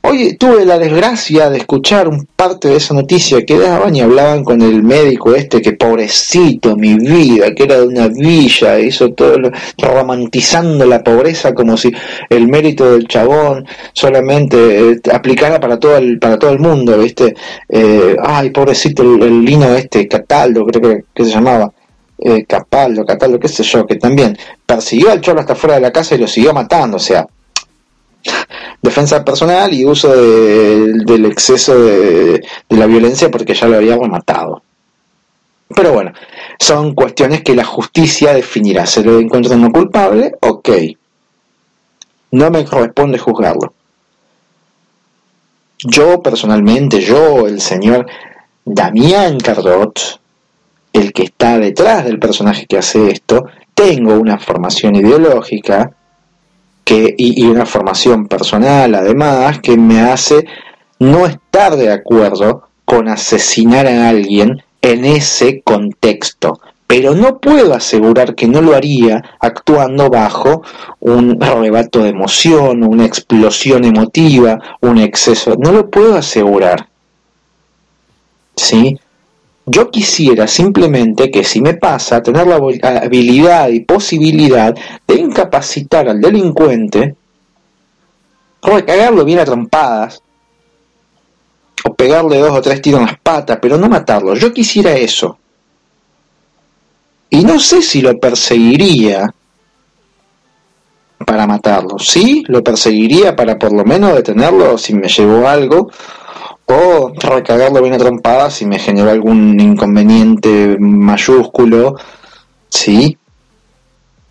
Hoy 0.06 0.36
tuve 0.36 0.66
la 0.66 0.78
desgracia 0.78 1.48
de 1.48 1.56
escuchar 1.56 2.08
un 2.08 2.26
parte 2.36 2.68
de 2.68 2.76
esa 2.76 2.92
noticia 2.92 3.42
que 3.46 3.58
daban 3.58 3.96
y 3.96 4.02
hablaban 4.02 4.44
con 4.44 4.60
el 4.60 4.82
médico 4.82 5.34
este 5.34 5.62
que 5.62 5.72
pobrecito 5.72 6.76
mi 6.76 6.94
vida, 6.94 7.54
que 7.54 7.62
era 7.62 7.80
de 7.80 7.86
una 7.86 8.08
villa, 8.08 8.78
hizo 8.78 9.14
todo 9.14 9.38
lo, 9.38 9.50
romantizando 9.78 10.84
la 10.84 11.02
pobreza 11.02 11.54
como 11.54 11.78
si 11.78 11.90
el 12.28 12.48
mérito 12.48 12.92
del 12.92 13.08
chabón 13.08 13.64
solamente 13.94 14.90
eh, 14.90 15.00
aplicara 15.10 15.58
para 15.58 15.78
todo 15.78 15.96
el, 15.96 16.18
para 16.18 16.38
todo 16.38 16.50
el 16.52 16.58
mundo, 16.58 16.98
¿viste? 16.98 17.34
Eh, 17.70 18.14
ay, 18.22 18.50
pobrecito 18.50 19.02
el, 19.02 19.42
lino 19.42 19.74
este, 19.74 20.06
Cataldo, 20.06 20.66
creo 20.66 20.82
que, 20.82 21.04
que 21.14 21.24
se 21.24 21.30
llamaba. 21.30 21.72
Eh, 22.18 22.44
Capaldo, 22.46 23.04
Cataldo, 23.04 23.40
qué 23.40 23.48
sé 23.48 23.62
yo, 23.64 23.86
que 23.86 23.96
también 23.96 24.38
persiguió 24.64 25.10
al 25.10 25.20
cholo 25.20 25.40
hasta 25.40 25.54
fuera 25.54 25.74
de 25.74 25.80
la 25.80 25.92
casa 25.92 26.14
y 26.14 26.18
lo 26.18 26.28
siguió 26.28 26.54
matando, 26.54 26.96
o 26.96 27.00
sea, 27.00 27.26
defensa 28.82 29.24
personal 29.24 29.72
y 29.72 29.84
uso 29.84 30.14
del 30.14 31.24
exceso 31.26 31.78
de, 31.78 32.42
la 32.68 32.86
violencia 32.86 33.30
porque 33.30 33.54
ya 33.54 33.66
lo 33.66 33.76
había 33.76 33.96
matado. 33.96 34.62
Pero 35.74 35.92
bueno, 35.92 36.12
son 36.58 36.94
cuestiones 36.94 37.42
que 37.42 37.54
la 37.54 37.64
justicia 37.64 38.32
definirá. 38.32 38.86
¿Se 38.86 39.02
lo 39.02 39.18
encuentra 39.18 39.56
no 39.56 39.72
culpable? 39.72 40.32
Ok. 40.40 40.68
No 42.30 42.50
me 42.50 42.64
corresponde 42.64 43.18
juzgarlo. 43.18 43.72
Yo 45.78 46.22
personalmente, 46.22 47.00
yo, 47.00 47.46
el 47.46 47.60
señor 47.60 48.06
Damián 48.64 49.38
Cardot, 49.38 50.20
el 50.94 51.12
que 51.12 51.24
está 51.24 51.58
detrás 51.58 52.04
del 52.04 52.18
personaje 52.18 52.66
que 52.66 52.78
hace 52.78 53.10
esto, 53.10 53.46
tengo 53.74 54.14
una 54.14 54.38
formación 54.38 54.94
ideológica 54.94 55.90
que, 56.84 57.14
y, 57.18 57.44
una 57.46 57.66
formación 57.66 58.28
personal 58.28 58.94
además 58.94 59.58
que 59.58 59.76
me 59.76 60.00
hace 60.00 60.46
no 61.00 61.26
estar 61.26 61.76
de 61.76 61.90
acuerdo 61.92 62.68
con 62.84 63.08
asesinar 63.08 63.86
a 63.88 64.08
alguien 64.08 64.62
en 64.80 65.04
ese 65.04 65.62
contexto. 65.62 66.60
Pero 66.86 67.14
no 67.14 67.38
puedo 67.38 67.74
asegurar 67.74 68.36
que 68.36 68.46
no 68.46 68.60
lo 68.60 68.76
haría 68.76 69.24
actuando 69.40 70.10
bajo 70.10 70.62
un 71.00 71.42
arrebato 71.42 72.04
de 72.04 72.10
emoción, 72.10 72.84
una 72.84 73.06
explosión 73.06 73.84
emotiva, 73.84 74.60
un 74.80 74.98
exceso. 74.98 75.56
No 75.58 75.72
lo 75.72 75.90
puedo 75.90 76.14
asegurar. 76.14 76.88
¿Sí? 78.54 78.98
Yo 79.66 79.90
quisiera 79.90 80.46
simplemente 80.46 81.30
que 81.30 81.42
si 81.42 81.60
me 81.60 81.74
pasa, 81.74 82.22
tener 82.22 82.46
la 82.46 82.56
habilidad 82.56 83.68
y 83.68 83.80
posibilidad 83.80 84.74
de 85.06 85.14
incapacitar 85.14 86.08
al 86.08 86.20
delincuente, 86.20 87.14
cagarlo 88.60 89.24
bien 89.24 89.38
a 89.38 89.44
trompadas, 89.44 90.22
o 91.84 91.94
pegarle 91.94 92.38
dos 92.38 92.52
o 92.52 92.62
tres 92.62 92.80
tiros 92.80 93.00
en 93.00 93.06
las 93.06 93.18
patas, 93.18 93.58
pero 93.60 93.76
no 93.76 93.88
matarlo. 93.88 94.34
Yo 94.34 94.52
quisiera 94.52 94.92
eso. 94.92 95.38
Y 97.30 97.44
no 97.44 97.58
sé 97.58 97.82
si 97.82 98.00
lo 98.00 98.18
perseguiría 98.18 99.34
para 101.26 101.46
matarlo. 101.46 101.98
Sí, 101.98 102.44
lo 102.48 102.62
perseguiría 102.62 103.34
para 103.34 103.58
por 103.58 103.72
lo 103.72 103.84
menos 103.84 104.14
detenerlo 104.14 104.78
si 104.78 104.94
me 104.94 105.08
llevó 105.08 105.48
algo 105.48 105.90
o 106.66 107.12
recagarlo 107.14 107.82
bien 107.82 107.94
a 107.94 107.98
trompadas 107.98 108.54
si 108.54 108.66
me 108.66 108.78
generó 108.78 109.10
algún 109.10 109.58
inconveniente 109.60 110.76
mayúsculo, 110.78 111.96
¿sí? 112.68 113.18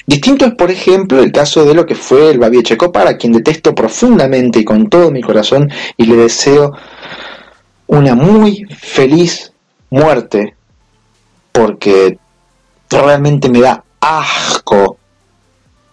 Distinto 0.05 0.45
es, 0.45 0.55
por 0.55 0.69
ejemplo, 0.69 1.21
el 1.21 1.31
caso 1.31 1.63
de 1.63 1.73
lo 1.73 1.85
que 1.85 1.95
fue 1.95 2.31
el 2.31 2.39
Babi 2.39 2.61
Checopar, 2.63 3.07
a 3.07 3.17
quien 3.17 3.31
detesto 3.31 3.73
profundamente 3.73 4.59
y 4.59 4.65
con 4.65 4.89
todo 4.89 5.11
mi 5.11 5.21
corazón 5.21 5.71
y 5.95 6.05
le 6.05 6.17
deseo 6.17 6.73
una 7.87 8.15
muy 8.15 8.65
feliz 8.77 9.53
muerte, 9.89 10.55
porque 11.51 12.17
realmente 12.89 13.47
me 13.49 13.61
da 13.61 13.83
asco 14.01 14.97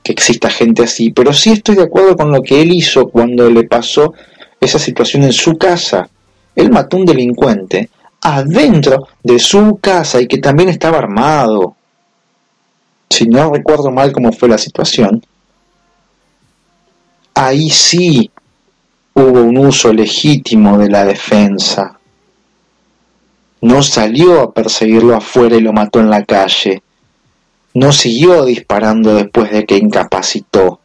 que 0.03 0.13
exista 0.13 0.51
gente 0.51 0.85
así, 0.85 1.11
pero 1.11 1.33
sí 1.33 1.53
estoy 1.53 1.77
de 1.77 1.85
acuerdo 1.85 2.17
con 2.17 2.33
lo 2.33 2.43
que 2.43 2.63
él 2.63 2.73
hizo 2.73 3.09
cuando 3.09 3.49
le 3.49 3.65
pasó 3.65 4.15
esa 4.61 4.79
situación 4.79 5.23
en 5.23 5.33
su 5.33 5.57
casa 5.57 6.09
él 6.55 6.71
mató 6.71 6.97
a 6.97 7.01
un 7.01 7.07
delincuente 7.07 7.91
adentro 8.23 9.09
de 9.23 9.39
su 9.39 9.79
casa 9.81 10.21
y 10.21 10.27
que 10.27 10.39
también 10.39 10.69
estaba 10.69 10.99
armado. 10.99 11.77
Si 13.09 13.27
no 13.27 13.53
recuerdo 13.53 13.91
mal 13.91 14.13
cómo 14.13 14.33
fue 14.33 14.49
la 14.49 14.59
situación, 14.59 15.25
ahí 17.35 17.71
sí 17.71 18.31
hubo 19.15 19.43
un 19.43 19.59
uso 19.59 19.93
legítimo 19.93 20.79
de 20.79 20.89
la 20.89 21.05
defensa. 21.05 21.99
No 23.63 23.83
salió 23.83 24.41
a 24.41 24.53
perseguirlo 24.53 25.17
afuera 25.17 25.57
y 25.57 25.61
lo 25.61 25.73
mató 25.73 26.01
en 26.01 26.11
la 26.11 26.25
calle. 26.25 26.83
No 27.75 27.93
siguió 27.93 28.45
disparando 28.45 29.15
después 29.15 29.51
de 29.51 29.65
que 29.65 29.77
incapacitó 29.77 30.81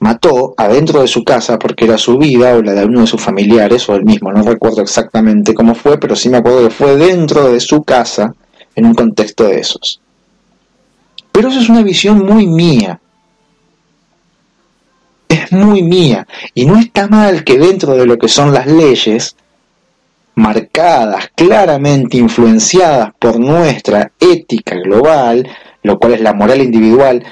mató 0.00 0.54
adentro 0.56 1.00
de 1.00 1.08
su 1.08 1.24
casa 1.24 1.58
porque 1.58 1.84
era 1.84 1.98
su 1.98 2.18
vida 2.18 2.54
o 2.54 2.62
la 2.62 2.74
de 2.74 2.84
uno 2.84 3.00
de 3.02 3.06
sus 3.06 3.20
familiares 3.20 3.88
o 3.88 3.94
el 3.94 4.04
mismo, 4.04 4.32
no 4.32 4.42
recuerdo 4.42 4.82
exactamente 4.82 5.54
cómo 5.54 5.74
fue, 5.74 5.98
pero 5.98 6.14
sí 6.14 6.28
me 6.28 6.38
acuerdo 6.38 6.68
que 6.68 6.74
fue 6.74 6.96
dentro 6.96 7.50
de 7.50 7.60
su 7.60 7.82
casa 7.82 8.32
en 8.74 8.86
un 8.86 8.94
contexto 8.94 9.44
de 9.44 9.60
esos. 9.60 10.00
Pero 11.32 11.48
eso 11.48 11.60
es 11.60 11.68
una 11.68 11.82
visión 11.82 12.24
muy 12.24 12.46
mía. 12.46 13.00
Es 15.28 15.52
muy 15.52 15.82
mía. 15.82 16.26
Y 16.54 16.64
no 16.64 16.78
está 16.78 17.06
mal 17.08 17.44
que 17.44 17.58
dentro 17.58 17.94
de 17.94 18.06
lo 18.06 18.16
que 18.16 18.28
son 18.28 18.52
las 18.52 18.66
leyes, 18.66 19.36
marcadas, 20.34 21.30
claramente 21.34 22.16
influenciadas 22.16 23.10
por 23.18 23.38
nuestra 23.38 24.12
ética 24.18 24.76
global, 24.76 25.48
lo 25.82 25.98
cual 25.98 26.14
es 26.14 26.20
la 26.20 26.32
moral 26.32 26.62
individual, 26.62 27.24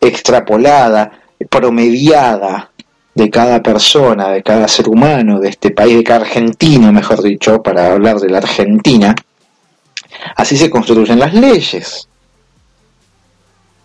extrapolada 0.00 1.19
promediada 1.48 2.70
de 3.14 3.30
cada 3.30 3.62
persona, 3.62 4.28
de 4.30 4.42
cada 4.42 4.68
ser 4.68 4.88
humano, 4.88 5.40
de 5.40 5.48
este 5.48 5.70
país, 5.70 5.96
de 5.96 6.04
cada 6.04 6.20
argentino, 6.20 6.92
mejor 6.92 7.22
dicho, 7.22 7.62
para 7.62 7.92
hablar 7.92 8.18
de 8.18 8.30
la 8.30 8.38
Argentina, 8.38 9.14
así 10.36 10.56
se 10.56 10.70
construyen 10.70 11.18
las 11.18 11.34
leyes. 11.34 12.08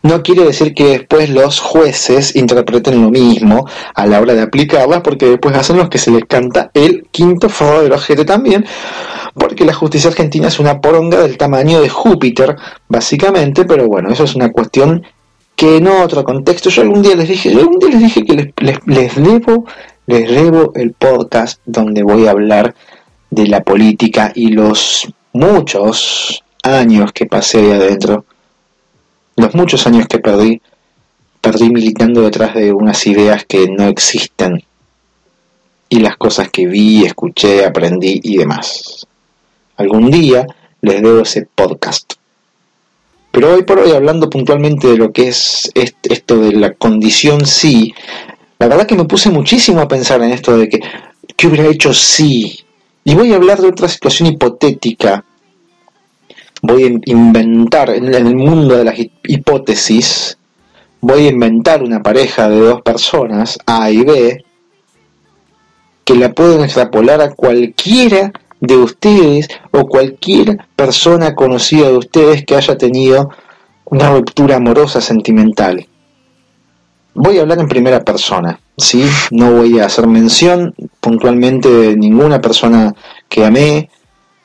No 0.04 0.22
quiere 0.22 0.44
decir 0.44 0.76
que 0.76 0.86
después 0.86 1.32
los 1.32 1.60
jueces 1.60 2.36
interpreten 2.36 3.02
lo 3.02 3.10
mismo 3.10 3.68
a 3.96 4.06
la 4.06 4.22
hora 4.22 4.36
de 4.36 4.44
aplicarlas, 4.44 5.02
porque 5.02 5.26
después 5.26 5.56
hacen 5.58 5.78
los 5.78 5.90
que 5.90 5.98
se 5.98 6.12
les 6.12 6.26
canta 6.26 6.70
el 6.76 7.08
quinto 7.10 7.50
foro 7.50 7.82
del 7.82 7.92
ojete 7.92 8.24
también, 8.24 8.66
porque 9.34 9.66
la 9.66 9.74
justicia 9.74 10.12
argentina 10.12 10.48
es 10.48 10.60
una 10.60 10.80
poronga 10.80 11.24
del 11.24 11.38
tamaño 11.38 11.82
de 11.82 11.90
Júpiter, 11.90 12.56
básicamente, 12.88 13.66
pero 13.66 13.88
bueno, 13.88 14.12
eso 14.12 14.26
es 14.26 14.36
una 14.36 14.52
cuestión 14.52 15.04
que 15.56 15.78
en 15.78 15.88
otro 15.88 16.24
contexto, 16.24 16.70
yo 16.70 16.82
algún 16.82 17.02
día 17.02 17.16
les 17.16 17.30
dije, 17.30 17.52
yo 17.52 17.60
algún 17.60 17.80
día 17.80 17.90
les 17.90 18.00
dije 18.00 18.26
que 18.26 18.54
les, 18.58 18.78
les, 18.86 19.16
debo, 19.16 19.66
les 20.06 20.30
debo 20.30 20.74
el 20.76 20.94
podcast 20.94 21.62
donde 21.66 22.04
voy 22.04 22.28
a 22.28 22.32
hablar 22.32 22.76
de 23.30 23.48
la 23.48 23.64
política 23.64 24.32
y 24.36 24.50
los 24.50 25.08
muchos 25.34 26.44
años 26.64 27.12
que 27.14 27.26
pasé 27.26 27.60
ahí 27.60 27.72
adentro, 27.72 28.26
los 29.36 29.54
muchos 29.56 29.86
años 29.88 30.08
que 30.08 30.20
perdí, 30.20 30.62
perdí 31.42 31.70
militando 31.70 32.22
detrás 32.22 32.56
de 32.56 32.74
unas 32.74 33.06
ideas 33.08 33.46
que 33.46 33.68
no 33.70 33.88
existen 33.88 34.64
y 35.90 36.00
las 36.00 36.18
cosas 36.18 36.50
que 36.50 36.66
vi, 36.66 37.06
escuché, 37.06 37.66
aprendí 37.66 38.20
y 38.24 38.38
demás. 38.38 39.08
Algún 39.78 40.10
día 40.10 40.46
les 40.82 41.02
debo 41.02 41.22
ese 41.22 41.48
podcast. 41.54 42.15
Pero 43.36 43.54
hoy 43.54 43.64
por 43.64 43.80
hoy, 43.80 43.92
hablando 43.92 44.30
puntualmente 44.30 44.88
de 44.88 44.96
lo 44.96 45.12
que 45.12 45.28
es 45.28 45.70
esto 45.74 46.38
de 46.38 46.54
la 46.54 46.72
condición 46.72 47.46
sí, 47.46 47.94
la 48.58 48.70
verdad 48.70 48.88
que 48.88 48.96
me 48.96 49.04
puse 49.04 49.30
muchísimo 49.30 49.82
a 49.82 49.90
pensar 49.90 50.24
en 50.24 50.32
esto 50.32 50.58
de 50.58 50.70
que, 50.70 50.80
¿qué 51.36 51.48
hubiera 51.48 51.68
hecho 51.68 51.94
sí? 51.94 52.62
Y 53.04 53.14
voy 53.14 53.34
a 53.34 53.36
hablar 53.36 53.60
de 53.60 53.68
otra 53.68 53.90
situación 53.90 54.30
hipotética. 54.30 55.26
Voy 56.62 56.86
a 56.86 57.12
inventar, 57.12 57.90
en 57.90 58.14
el 58.16 58.38
mundo 58.38 58.78
de 58.78 58.86
las 58.86 58.96
hipótesis, 59.28 60.38
voy 61.02 61.26
a 61.26 61.32
inventar 61.32 61.84
una 61.84 62.02
pareja 62.02 62.48
de 62.48 62.62
dos 62.62 62.84
personas, 62.84 63.60
A 63.66 63.92
y 63.92 64.02
B, 64.06 64.46
que 66.06 66.16
la 66.16 66.32
pueden 66.32 66.64
extrapolar 66.64 67.20
a 67.20 67.34
cualquiera 67.34 68.32
de 68.60 68.78
ustedes 68.78 69.48
o 69.72 69.86
cualquier 69.88 70.58
persona 70.76 71.36
conocida 71.36 71.88
de 71.88 71.98
ustedes 71.98 72.46
que 72.46 72.56
haya 72.56 72.78
tenido 72.78 73.30
una 73.86 74.12
ruptura 74.12 74.58
amorosa 74.58 75.02
sentimental. 75.02 75.88
Voy 77.14 77.38
a 77.38 77.42
hablar 77.42 77.60
en 77.60 77.68
primera 77.68 78.04
persona, 78.04 78.60
¿sí? 78.78 79.06
No 79.32 79.54
voy 79.54 79.80
a 79.80 79.86
hacer 79.86 80.08
mención 80.08 80.74
puntualmente 81.00 81.70
de 81.70 81.96
ninguna 81.96 82.42
persona 82.42 82.94
que 83.30 83.46
amé, 83.46 83.90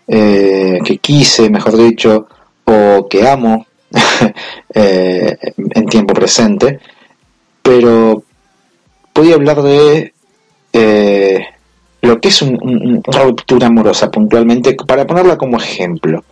eh, 0.07 0.79
que 0.85 0.99
quise, 0.99 1.51
mejor 1.51 1.77
dicho, 1.77 2.27
o 2.65 3.09
que 3.09 3.29
amo 3.29 3.67
eh, 4.75 5.37
en 5.57 5.87
tiempo 5.87 6.15
presente, 6.15 6.79
pero 7.63 8.23
podía 9.13 9.35
hablar 9.35 9.63
de 9.63 10.15
eh, 10.73 11.45
lo 12.03 12.21
que 12.21 12.29
es 12.29 12.43
una 12.43 13.01
ruptura 13.05 13.67
amorosa 13.67 14.11
puntualmente, 14.11 14.75
para 14.75 15.07
ponerla 15.07 15.37
como 15.37 15.59
ejemplo. 15.59 16.25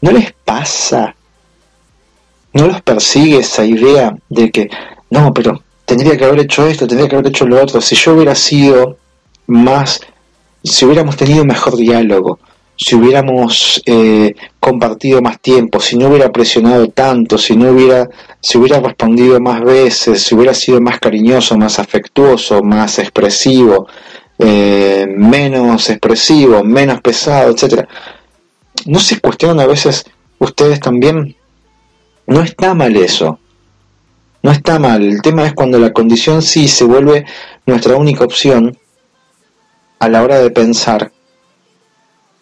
¿No 0.00 0.12
les 0.12 0.32
pasa? 0.32 1.14
¿No 2.52 2.66
los 2.66 2.82
persigue 2.82 3.38
esa 3.38 3.64
idea 3.64 4.16
de 4.28 4.50
que, 4.50 4.68
no, 5.10 5.32
pero 5.34 5.62
tendría 5.84 6.16
que 6.16 6.24
haber 6.24 6.40
hecho 6.40 6.66
esto, 6.66 6.86
tendría 6.86 7.08
que 7.08 7.16
haber 7.16 7.28
hecho 7.28 7.46
lo 7.46 7.60
otro? 7.62 7.80
Si 7.80 7.96
yo 7.96 8.14
hubiera 8.14 8.34
sido 8.34 8.98
más, 9.46 10.00
si 10.62 10.84
hubiéramos 10.84 11.16
tenido 11.16 11.44
mejor 11.44 11.76
diálogo, 11.76 12.38
si 12.76 12.96
hubiéramos 12.96 13.82
eh, 13.86 14.34
compartido 14.58 15.22
más 15.22 15.40
tiempo, 15.40 15.80
si 15.80 15.96
no 15.96 16.08
hubiera 16.08 16.32
presionado 16.32 16.88
tanto, 16.88 17.38
si 17.38 17.56
no 17.56 17.70
hubiera, 17.70 18.08
si 18.40 18.58
hubiera 18.58 18.80
respondido 18.80 19.40
más 19.40 19.62
veces, 19.62 20.22
si 20.22 20.34
hubiera 20.34 20.54
sido 20.54 20.80
más 20.80 20.98
cariñoso, 20.98 21.56
más 21.56 21.78
afectuoso, 21.78 22.62
más 22.62 22.98
expresivo, 22.98 23.86
eh, 24.38 25.06
menos 25.08 25.88
expresivo, 25.90 26.62
menos 26.64 27.00
pesado, 27.00 27.52
etcétera. 27.52 27.88
¿No 28.86 28.98
se 28.98 29.20
cuestionan 29.20 29.60
a 29.60 29.66
veces 29.66 30.04
ustedes 30.38 30.80
también? 30.80 31.36
No 32.26 32.42
está 32.42 32.74
mal 32.74 32.96
eso. 32.96 33.38
No 34.42 34.50
está 34.50 34.78
mal. 34.78 35.02
El 35.02 35.22
tema 35.22 35.46
es 35.46 35.54
cuando 35.54 35.78
la 35.78 35.92
condición 35.92 36.42
sí 36.42 36.68
se 36.68 36.84
vuelve 36.84 37.24
nuestra 37.66 37.96
única 37.96 38.24
opción 38.24 38.76
a 39.98 40.08
la 40.08 40.22
hora 40.22 40.38
de 40.38 40.50
pensar 40.50 41.12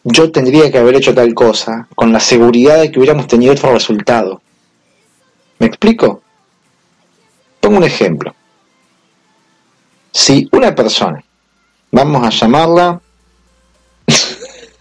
yo 0.04 0.32
tendría 0.32 0.70
que 0.70 0.78
haber 0.78 0.96
hecho 0.96 1.14
tal 1.14 1.32
cosa, 1.34 1.86
con 1.94 2.12
la 2.12 2.20
seguridad 2.20 2.80
de 2.80 2.90
que 2.90 2.98
hubiéramos 2.98 3.28
tenido 3.28 3.52
otro 3.52 3.72
resultado. 3.72 4.42
¿Me 5.58 5.66
explico? 5.66 6.22
Pongo 7.60 7.76
un 7.78 7.84
ejemplo. 7.84 8.34
Si 10.10 10.48
una 10.52 10.74
persona, 10.74 11.22
vamos 11.92 12.26
a 12.26 12.30
llamarla 12.30 13.00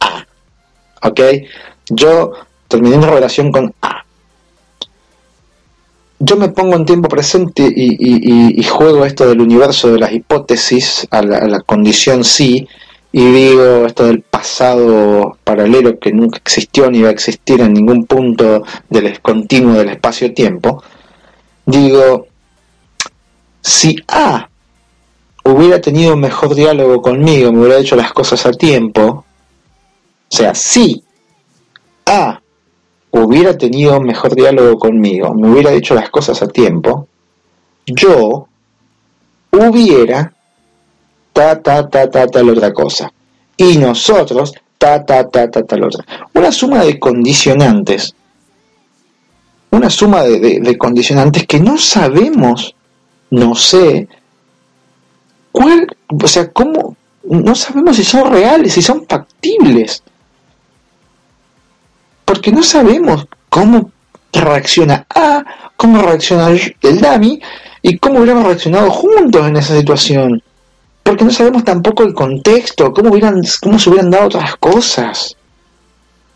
A, 0.00 0.26
¿ok? 1.02 1.20
Yo 1.88 2.32
terminé 2.68 2.96
una 2.96 3.10
relación 3.10 3.50
con 3.50 3.74
A. 3.82 4.04
Yo 6.20 6.36
me 6.36 6.50
pongo 6.50 6.76
en 6.76 6.84
tiempo 6.84 7.08
presente 7.08 7.66
y, 7.74 8.62
juego 8.64 9.04
esto 9.04 9.26
del 9.26 9.40
universo 9.40 9.90
de 9.90 9.98
las 9.98 10.12
hipótesis 10.12 11.06
a 11.10 11.22
la, 11.22 11.60
condición 11.62 12.24
sí, 12.24 12.68
y 13.10 13.24
digo 13.32 13.86
esto 13.86 14.04
del 14.04 14.20
pasado 14.20 15.38
paralelo 15.42 15.98
que 15.98 16.12
nunca 16.12 16.36
existió 16.36 16.90
ni 16.90 17.00
va 17.00 17.08
a 17.08 17.12
existir 17.12 17.62
en 17.62 17.72
ningún 17.72 18.04
punto 18.04 18.62
del 18.90 19.20
continuo 19.20 19.72
del 19.74 19.88
espacio-tiempo, 19.88 20.82
digo, 21.64 22.26
si 23.62 23.96
A 24.06 24.49
hubiera 25.50 25.80
tenido 25.80 26.14
un 26.14 26.20
mejor 26.20 26.54
diálogo 26.54 27.00
conmigo, 27.02 27.52
me 27.52 27.60
hubiera 27.60 27.78
hecho 27.78 27.96
las 27.96 28.12
cosas 28.12 28.44
a 28.46 28.52
tiempo, 28.52 29.24
o 30.32 30.36
sea, 30.36 30.54
si 30.54 31.02
A 32.06 32.40
hubiera 33.10 33.56
tenido 33.56 33.98
un 33.98 34.06
mejor 34.06 34.34
diálogo 34.34 34.78
conmigo, 34.78 35.34
me 35.34 35.50
hubiera 35.50 35.70
dicho 35.70 35.94
las 35.94 36.10
cosas 36.10 36.42
a 36.42 36.48
tiempo, 36.48 37.08
yo 37.86 38.46
hubiera 39.50 40.32
ta, 41.32 41.60
ta, 41.60 41.88
ta, 41.88 42.10
ta, 42.10 42.26
tal 42.26 42.50
otra 42.50 42.72
cosa. 42.72 43.12
Y 43.56 43.76
nosotros, 43.78 44.52
ta, 44.78 45.04
ta, 45.04 45.28
ta, 45.28 45.50
ta, 45.50 45.62
tal 45.64 45.84
otra. 45.84 46.04
Una 46.34 46.52
suma 46.52 46.84
de 46.84 46.98
condicionantes. 46.98 48.14
Una 49.70 49.90
suma 49.90 50.22
de, 50.22 50.76
condicionantes 50.78 51.46
que 51.46 51.60
no 51.60 51.78
sabemos, 51.78 52.74
no 53.30 53.54
sé, 53.54 54.08
cuál, 55.52 55.86
o 56.08 56.28
sea, 56.28 56.50
cómo, 56.50 56.96
no 57.24 57.54
sabemos 57.54 57.96
si 57.96 58.04
son 58.04 58.30
reales, 58.30 58.74
si 58.74 58.82
son 58.82 59.06
factibles. 59.08 60.02
Porque 62.24 62.52
no 62.52 62.62
sabemos 62.62 63.26
cómo 63.48 63.90
reacciona 64.32 65.06
A, 65.14 65.44
cómo 65.76 66.00
reacciona 66.02 66.48
el 66.48 67.00
Dami 67.00 67.40
y 67.82 67.98
cómo 67.98 68.18
hubiéramos 68.18 68.44
reaccionado 68.44 68.90
juntos 68.90 69.46
en 69.46 69.56
esa 69.56 69.76
situación 69.76 70.42
porque 71.10 71.24
no 71.24 71.32
sabemos 71.32 71.64
tampoco 71.64 72.04
el 72.04 72.14
contexto, 72.14 72.92
cómo, 72.92 73.10
hubieran, 73.10 73.42
cómo 73.60 73.80
se 73.80 73.90
hubieran 73.90 74.12
dado 74.12 74.26
otras 74.26 74.54
cosas. 74.56 75.36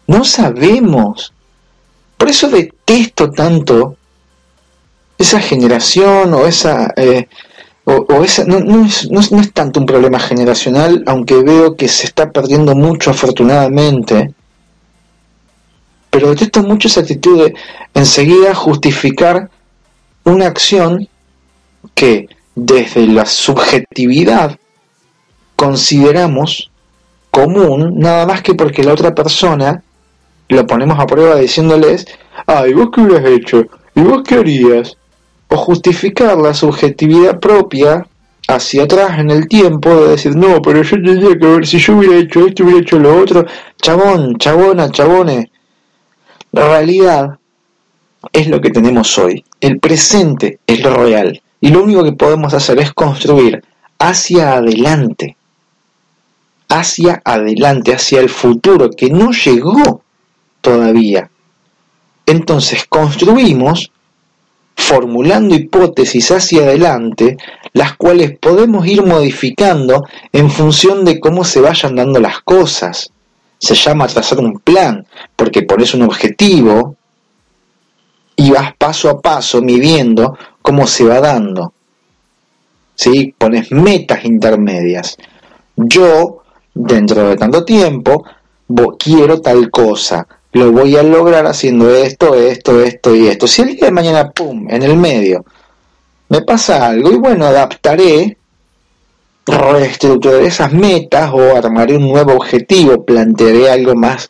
No 0.09 0.25
sabemos. 0.25 1.33
Por 2.17 2.29
eso 2.29 2.49
detesto 2.49 3.31
tanto 3.31 3.97
esa 5.17 5.41
generación 5.41 6.35
o 6.35 6.47
esa... 6.47 6.93
Eh, 6.97 7.29
o, 7.87 8.25
esa 8.25 8.45
no, 8.45 8.61
no, 8.61 8.87
es, 8.87 9.11
no, 9.11 9.21
es, 9.21 9.53
tanto 9.53 9.81
un 9.81 9.87
problema 9.87 10.19
generacional, 10.19 11.03
aunque 11.07 11.43
veo 11.43 11.77
que 11.77 11.89
se 11.89 12.07
está 12.07 12.31
perdiendo 12.31 12.75
mucho 12.75 13.11
afortunadamente, 13.11 14.33
pero 16.11 16.31
detesto 16.31 16.63
mucho 16.63 16.89
esa 16.89 17.01
actitud 17.01 17.45
de 17.45 17.55
enseguida 17.93 18.55
justificar 18.55 19.51
una 20.25 20.47
acción 20.47 21.09
que 21.95 22.29
desde 22.55 23.07
la 23.07 23.27
subjetividad 23.27 24.59
consideramos 25.57 26.71
común 27.31 27.99
nada 27.99 28.27
más 28.27 28.43
que 28.43 28.55
porque 28.55 28.85
la 28.85 28.93
otra 28.93 29.15
persona 29.15 29.83
lo 30.49 30.67
ponemos 30.67 30.99
a 30.99 31.07
prueba 31.07 31.37
diciéndoles, 31.37 32.07
ay, 32.47 32.73
¿vos 32.73 32.89
qué 32.95 33.01
hubieras 33.01 33.31
hecho? 33.31 33.65
¿Y 33.95 34.01
vos 34.03 34.23
qué 34.27 34.37
harías? 34.37 34.97
O 35.55 35.57
justificar 35.57 36.37
la 36.37 36.53
subjetividad 36.53 37.39
propia 37.39 38.05
hacia 38.49 38.83
atrás 38.83 39.21
en 39.21 39.31
el 39.31 39.47
tiempo 39.47 39.89
de 39.89 40.09
decir, 40.09 40.35
no, 40.35 40.61
pero 40.61 40.83
yo 40.83 40.97
tendría 40.97 41.39
que 41.39 41.47
ver 41.47 41.65
si 41.65 41.79
yo 41.79 41.97
hubiera 41.97 42.17
hecho 42.17 42.45
esto, 42.45 42.65
hubiera 42.65 42.81
hecho 42.81 42.99
lo 42.99 43.23
otro. 43.23 43.47
Chabón, 43.81 44.37
chabona, 44.37 44.91
chabones. 44.91 45.47
La 46.51 46.67
realidad 46.67 47.39
es 48.33 48.49
lo 48.49 48.61
que 48.61 48.71
tenemos 48.71 49.17
hoy. 49.17 49.45
El 49.61 49.79
presente 49.79 50.59
es 50.67 50.81
lo 50.83 50.93
real. 50.93 51.41
Y 51.61 51.69
lo 51.69 51.85
único 51.85 52.03
que 52.03 52.13
podemos 52.13 52.53
hacer 52.53 52.81
es 52.81 52.93
construir 52.93 53.63
hacia 54.01 54.55
adelante, 54.55 55.37
hacia 56.69 57.23
adelante, 57.25 57.95
hacia 57.95 58.19
el 58.19 58.29
futuro 58.29 58.91
que 58.91 59.09
no 59.09 59.31
llegó 59.31 60.03
todavía. 60.61 61.31
Entonces 62.27 62.87
construimos 62.89 63.93
formulando 64.77 65.55
hipótesis 65.55 66.31
hacia 66.31 66.63
adelante, 66.63 67.37
las 67.73 67.97
cuales 67.97 68.39
podemos 68.39 68.87
ir 68.87 69.05
modificando 69.05 70.05
en 70.33 70.51
función 70.51 71.05
de 71.05 71.21
cómo 71.21 71.45
se 71.45 71.61
vayan 71.61 71.97
dando 71.97 72.21
las 72.21 72.41
cosas. 72.41 73.11
Se 73.59 73.75
llama 73.75 74.09
trazar 74.09 74.39
un 74.39 74.59
plan, 74.59 75.07
porque 75.37 75.63
pones 75.63 75.95
un 75.95 76.03
objetivo 76.03 76.97
y 78.37 78.51
vas 78.51 78.75
paso 78.77 79.09
a 79.09 79.21
paso 79.21 79.63
midiendo 79.63 80.37
cómo 80.61 80.87
se 80.87 81.05
va 81.05 81.21
dando. 81.21 81.73
¿Sí? 82.95 83.35
Pones 83.37 83.73
metas 83.73 84.25
intermedias. 84.25 85.17
Yo, 85.77 86.43
dentro 86.75 87.29
de 87.29 87.37
tanto 87.37 87.65
tiempo, 87.65 88.25
quiero 88.99 89.41
tal 89.41 89.71
cosa. 89.71 90.27
Lo 90.55 90.71
voy 90.71 90.97
a 90.97 91.03
lograr 91.03 91.47
haciendo 91.47 91.93
esto, 91.93 92.37
esto, 92.37 92.81
esto 92.81 93.15
y 93.15 93.27
esto. 93.27 93.49
Si 93.49 93.63
el 93.63 93.75
día 93.75 93.87
de 93.87 93.91
mañana, 93.91 94.31
¡pum!, 94.31 94.69
en 94.71 94.85
el 94.85 94.97
medio, 94.97 95.45
me 96.29 96.43
pasa 96.43 96.87
algo 96.87 97.11
y 97.11 97.17
bueno, 97.17 97.45
adaptaré, 97.45 98.37
reestructuraré 99.45 100.47
esas 100.47 100.73
metas 100.73 101.33
o 101.35 101.57
armaré 101.57 101.97
un 101.97 102.09
nuevo 102.09 102.35
objetivo, 102.35 103.05
plantearé 103.05 103.69
algo 103.69 103.97
más 103.97 104.29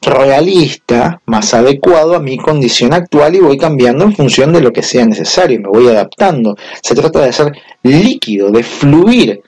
realista, 0.00 1.20
más 1.26 1.52
adecuado 1.52 2.16
a 2.16 2.20
mi 2.20 2.38
condición 2.38 2.94
actual 2.94 3.34
y 3.34 3.40
voy 3.40 3.58
cambiando 3.58 4.04
en 4.04 4.16
función 4.16 4.54
de 4.54 4.62
lo 4.62 4.72
que 4.72 4.82
sea 4.82 5.04
necesario, 5.04 5.60
me 5.60 5.68
voy 5.68 5.88
adaptando. 5.88 6.56
Se 6.82 6.94
trata 6.94 7.20
de 7.20 7.34
ser 7.34 7.52
líquido, 7.82 8.50
de 8.50 8.62
fluir, 8.62 9.42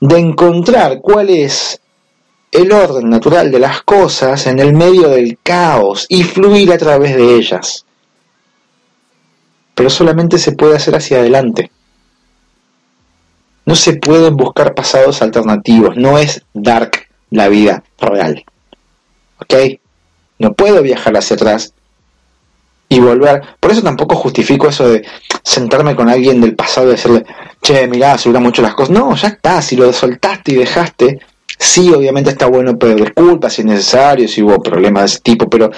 de 0.00 0.18
encontrar 0.18 1.00
cuál 1.00 1.30
es 1.30 1.80
el 2.50 2.72
orden 2.72 3.10
natural 3.10 3.50
de 3.50 3.58
las 3.58 3.82
cosas 3.82 4.46
en 4.46 4.58
el 4.58 4.72
medio 4.72 5.08
del 5.08 5.38
caos 5.42 6.06
y 6.08 6.22
fluir 6.22 6.72
a 6.72 6.78
través 6.78 7.16
de 7.16 7.36
ellas. 7.36 7.84
Pero 9.74 9.90
solamente 9.90 10.38
se 10.38 10.52
puede 10.52 10.76
hacer 10.76 10.96
hacia 10.96 11.18
adelante. 11.18 11.70
No 13.64 13.74
se 13.74 13.94
pueden 13.94 14.36
buscar 14.36 14.74
pasados 14.74 15.20
alternativos, 15.20 15.96
no 15.96 16.18
es 16.18 16.42
dark 16.54 17.08
la 17.30 17.48
vida 17.48 17.84
real. 17.98 18.44
¿Ok? 19.40 19.54
No 20.38 20.54
puedo 20.54 20.82
viajar 20.82 21.16
hacia 21.16 21.36
atrás 21.36 21.74
y 22.88 23.00
volver. 23.00 23.42
Por 23.60 23.70
eso 23.70 23.82
tampoco 23.82 24.16
justifico 24.16 24.68
eso 24.68 24.88
de 24.88 25.06
sentarme 25.42 25.94
con 25.94 26.08
alguien 26.08 26.40
del 26.40 26.56
pasado 26.56 26.88
y 26.88 26.92
decirle, 26.92 27.26
che, 27.60 27.86
mirá, 27.86 28.16
se 28.16 28.28
hubieran 28.28 28.44
mucho 28.44 28.62
las 28.62 28.74
cosas. 28.74 28.90
No, 28.90 29.14
ya 29.14 29.28
está, 29.28 29.60
si 29.60 29.76
lo 29.76 29.92
soltaste 29.92 30.52
y 30.52 30.56
dejaste, 30.56 31.20
sí, 31.58 31.92
obviamente 31.92 32.30
está 32.30 32.46
bueno 32.46 32.78
pedir 32.78 32.96
disculpas 32.96 33.52
si 33.52 33.62
es 33.62 33.66
necesario, 33.66 34.28
si 34.28 34.42
hubo 34.42 34.62
problemas 34.62 35.02
de 35.02 35.06
ese 35.06 35.20
tipo, 35.20 35.48
pero 35.48 35.70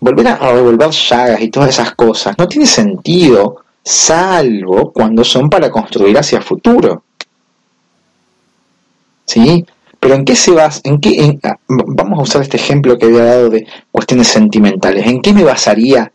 volver 0.00 0.28
a 0.28 0.36
revolver 0.36 0.90
llagas 0.90 1.40
y 1.40 1.48
todas 1.48 1.70
esas 1.70 1.94
cosas 1.94 2.36
no 2.36 2.48
tiene 2.48 2.66
sentido 2.66 3.62
salvo 3.84 4.92
cuando 4.92 5.24
son 5.24 5.48
para 5.48 5.70
construir 5.70 6.18
hacia 6.18 6.40
futuro. 6.40 7.04
¿Sí? 9.26 9.64
Pero 10.00 10.14
¿en 10.14 10.24
qué 10.24 10.34
se 10.34 10.50
basa? 10.50 10.80
En 10.84 10.98
qué, 10.98 11.38
ah, 11.44 11.56
vamos 11.68 12.18
a 12.18 12.22
usar 12.22 12.42
este 12.42 12.56
ejemplo 12.56 12.98
que 12.98 13.06
había 13.06 13.24
dado 13.24 13.50
de 13.50 13.66
cuestiones 13.92 14.26
sentimentales. 14.26 15.06
¿En 15.06 15.22
qué 15.22 15.32
me 15.32 15.44
basaría 15.44 16.12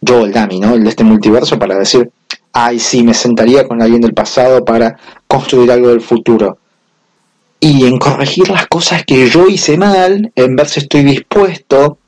yo, 0.00 0.24
el 0.24 0.32
Dami, 0.32 0.58
¿no? 0.58 0.74
el 0.74 0.82
de 0.82 0.90
este 0.90 1.04
multiverso, 1.04 1.58
para 1.58 1.78
decir, 1.78 2.10
ay, 2.52 2.80
sí, 2.80 3.04
me 3.04 3.14
sentaría 3.14 3.66
con 3.66 3.80
alguien 3.80 4.00
del 4.00 4.14
pasado 4.14 4.64
para 4.64 4.98
construir 5.28 5.70
algo 5.70 5.88
del 5.88 6.00
futuro? 6.00 6.58
Y 7.60 7.86
en 7.86 7.98
corregir 7.98 8.48
las 8.50 8.66
cosas 8.68 9.04
que 9.04 9.28
yo 9.28 9.48
hice 9.48 9.76
mal, 9.76 10.32
en 10.34 10.56
ver 10.56 10.68
si 10.68 10.80
estoy 10.80 11.02
dispuesto, 11.02 11.98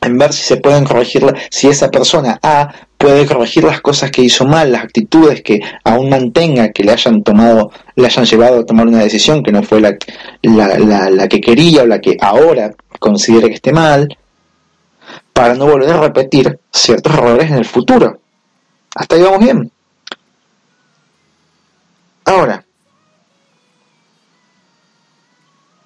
en 0.00 0.18
ver 0.18 0.32
si 0.32 0.42
se 0.42 0.56
pueden 0.56 0.84
corregir, 0.84 1.22
si 1.50 1.68
esa 1.68 1.90
persona 1.90 2.38
A 2.42 2.72
puede 2.96 3.26
corregir 3.26 3.64
las 3.64 3.80
cosas 3.80 4.10
que 4.10 4.22
hizo 4.22 4.46
mal, 4.46 4.72
las 4.72 4.84
actitudes 4.84 5.42
que 5.42 5.60
aún 5.84 6.08
mantenga, 6.08 6.70
que 6.70 6.82
le 6.82 6.92
hayan 6.92 7.22
tomado, 7.22 7.70
le 7.94 8.06
hayan 8.06 8.24
llevado 8.24 8.60
a 8.60 8.66
tomar 8.66 8.86
una 8.86 9.00
decisión 9.00 9.42
que 9.42 9.52
no 9.52 9.62
fue 9.62 9.80
la, 9.80 9.96
la, 10.42 11.10
la 11.10 11.28
que 11.28 11.40
quería 11.40 11.82
o 11.82 11.86
la 11.86 12.00
que 12.00 12.16
ahora 12.20 12.72
considere 12.98 13.48
que 13.48 13.54
esté 13.54 13.72
mal, 13.72 14.08
para 15.32 15.54
no 15.54 15.66
volver 15.66 15.90
a 15.90 16.00
repetir 16.00 16.58
ciertos 16.72 17.12
errores 17.12 17.50
en 17.50 17.58
el 17.58 17.64
futuro. 17.66 18.20
Hasta 18.94 19.16
ahí 19.16 19.22
vamos 19.22 19.40
bien. 19.40 19.70
Ahora, 22.24 22.65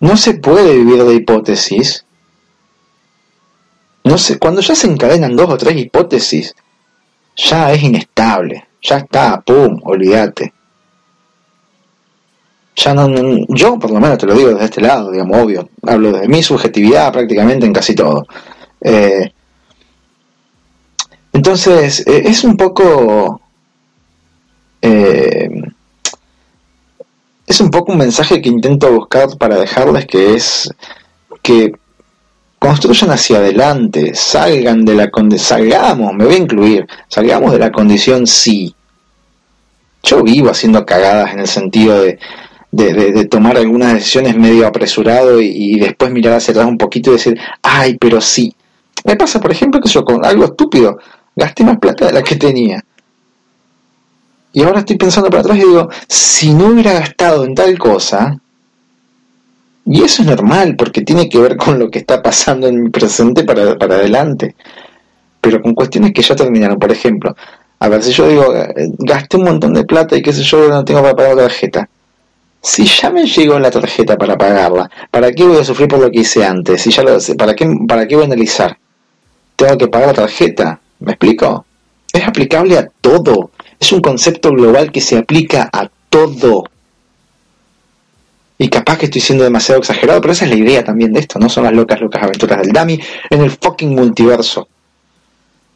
no 0.00 0.16
se 0.16 0.34
puede 0.34 0.76
vivir 0.76 1.04
de 1.04 1.14
hipótesis. 1.14 2.04
No 4.02 4.16
sé, 4.16 4.38
cuando 4.38 4.62
ya 4.62 4.74
se 4.74 4.86
encadenan 4.86 5.36
dos 5.36 5.50
o 5.50 5.58
tres 5.58 5.76
hipótesis, 5.76 6.54
ya 7.36 7.72
es 7.72 7.82
inestable. 7.82 8.66
Ya 8.82 8.98
está, 8.98 9.40
pum, 9.42 9.78
olvídate. 9.84 10.54
Ya 12.76 12.94
no, 12.94 13.08
yo 13.48 13.78
por 13.78 13.90
lo 13.90 14.00
menos 14.00 14.16
te 14.16 14.26
lo 14.26 14.34
digo 14.34 14.50
desde 14.50 14.64
este 14.64 14.80
lado, 14.80 15.10
digamos, 15.10 15.36
obvio. 15.36 15.68
Hablo 15.86 16.12
de 16.12 16.28
mi 16.28 16.42
subjetividad 16.42 17.12
prácticamente 17.12 17.66
en 17.66 17.74
casi 17.74 17.94
todo. 17.94 18.26
Eh, 18.80 19.30
entonces, 21.32 22.06
eh, 22.06 22.22
es 22.24 22.42
un 22.42 22.56
poco... 22.56 23.42
Eh, 24.80 25.50
es 27.50 27.60
un 27.60 27.68
poco 27.68 27.90
un 27.90 27.98
mensaje 27.98 28.40
que 28.40 28.48
intento 28.48 28.92
buscar 28.92 29.36
para 29.36 29.56
dejarles 29.56 30.06
que 30.06 30.34
es 30.34 30.72
que 31.42 31.72
construyan 32.60 33.10
hacia 33.10 33.38
adelante, 33.38 34.14
salgan 34.14 34.84
de 34.84 34.94
la 34.94 35.10
condición, 35.10 35.58
salgamos, 35.58 36.14
me 36.14 36.26
voy 36.26 36.34
a 36.34 36.38
incluir, 36.38 36.86
salgamos 37.08 37.50
de 37.50 37.58
la 37.58 37.72
condición 37.72 38.28
sí. 38.28 38.72
Yo 40.04 40.22
vivo 40.22 40.50
haciendo 40.50 40.86
cagadas 40.86 41.32
en 41.32 41.40
el 41.40 41.48
sentido 41.48 42.00
de, 42.00 42.18
de, 42.70 43.24
tomar 43.24 43.56
algunas 43.56 43.94
decisiones 43.94 44.36
medio 44.36 44.68
apresurado 44.68 45.40
y, 45.40 45.48
y, 45.48 45.80
después 45.80 46.12
mirar 46.12 46.34
hacia 46.34 46.52
atrás 46.52 46.66
un 46.66 46.78
poquito 46.78 47.10
y 47.10 47.14
decir, 47.14 47.36
ay, 47.62 47.96
pero 48.00 48.20
sí. 48.20 48.54
Me 49.04 49.16
pasa, 49.16 49.40
por 49.40 49.50
ejemplo, 49.50 49.80
que 49.80 49.88
yo 49.88 50.04
con 50.04 50.24
algo 50.24 50.44
estúpido, 50.44 50.98
gasté 51.34 51.64
más 51.64 51.78
plata 51.78 52.06
de 52.06 52.12
la 52.12 52.22
que 52.22 52.36
tenía. 52.36 52.84
Y 54.52 54.62
ahora 54.62 54.80
estoy 54.80 54.96
pensando 54.96 55.30
para 55.30 55.42
atrás 55.42 55.58
y 55.58 55.60
digo, 55.60 55.88
si 56.08 56.52
no 56.52 56.66
hubiera 56.68 56.92
gastado 56.94 57.44
en 57.44 57.54
tal 57.54 57.78
cosa, 57.78 58.40
y 59.86 60.02
eso 60.02 60.22
es 60.22 60.28
normal, 60.28 60.76
porque 60.76 61.02
tiene 61.02 61.28
que 61.28 61.38
ver 61.38 61.56
con 61.56 61.78
lo 61.78 61.90
que 61.90 62.00
está 62.00 62.22
pasando 62.22 62.66
en 62.66 62.82
mi 62.82 62.90
presente 62.90 63.44
para, 63.44 63.76
para 63.76 63.96
adelante. 63.96 64.54
Pero 65.40 65.60
con 65.60 65.74
cuestiones 65.74 66.12
que 66.12 66.22
ya 66.22 66.36
terminaron, 66.36 66.78
por 66.78 66.92
ejemplo, 66.92 67.34
a 67.82 67.88
ver, 67.88 68.02
si 68.02 68.12
yo 68.12 68.28
digo, 68.28 68.54
eh, 68.54 68.74
gasté 68.98 69.38
un 69.38 69.44
montón 69.44 69.72
de 69.72 69.84
plata 69.84 70.14
y 70.14 70.22
qué 70.22 70.32
sé 70.32 70.42
yo, 70.42 70.68
no 70.68 70.84
tengo 70.84 71.00
para 71.02 71.16
pagar 71.16 71.34
la 71.34 71.42
tarjeta. 71.44 71.88
Si 72.60 72.84
ya 72.84 73.10
me 73.10 73.24
llegó 73.24 73.58
la 73.58 73.70
tarjeta 73.70 74.18
para 74.18 74.36
pagarla, 74.36 74.90
¿para 75.10 75.32
qué 75.32 75.44
voy 75.44 75.58
a 75.58 75.64
sufrir 75.64 75.88
por 75.88 75.98
lo 75.98 76.10
que 76.10 76.20
hice 76.20 76.44
antes? 76.44 76.82
Si 76.82 76.90
ya 76.90 77.02
lo, 77.02 77.16
¿para, 77.38 77.54
qué, 77.54 77.66
¿Para 77.88 78.06
qué 78.06 78.16
voy 78.16 78.24
a 78.24 78.26
analizar? 78.26 78.76
¿Tengo 79.56 79.78
que 79.78 79.88
pagar 79.88 80.08
la 80.08 80.14
tarjeta? 80.14 80.78
¿Me 80.98 81.12
explico? 81.12 81.64
Es 82.12 82.28
aplicable 82.28 82.76
a 82.76 82.86
todo. 83.00 83.50
Es 83.81 83.93
un 83.93 84.01
concepto 84.01 84.51
global 84.51 84.93
que 84.93 85.01
se 85.01 85.16
aplica 85.16 85.69
a 85.73 85.88
todo. 86.09 86.64
Y 88.59 88.69
capaz 88.69 88.99
que 88.99 89.07
estoy 89.07 89.23
siendo 89.23 89.43
demasiado 89.43 89.81
exagerado, 89.81 90.21
pero 90.21 90.35
esa 90.35 90.45
es 90.45 90.51
la 90.51 90.57
idea 90.57 90.85
también 90.85 91.14
de 91.14 91.21
esto, 91.21 91.38
no 91.38 91.49
son 91.49 91.64
las 91.64 91.73
locas, 91.73 91.99
locas 91.99 92.23
aventuras 92.23 92.61
del 92.61 92.73
Dummy 92.73 93.01
en 93.31 93.40
el 93.40 93.51
fucking 93.51 93.95
multiverso. 93.95 94.69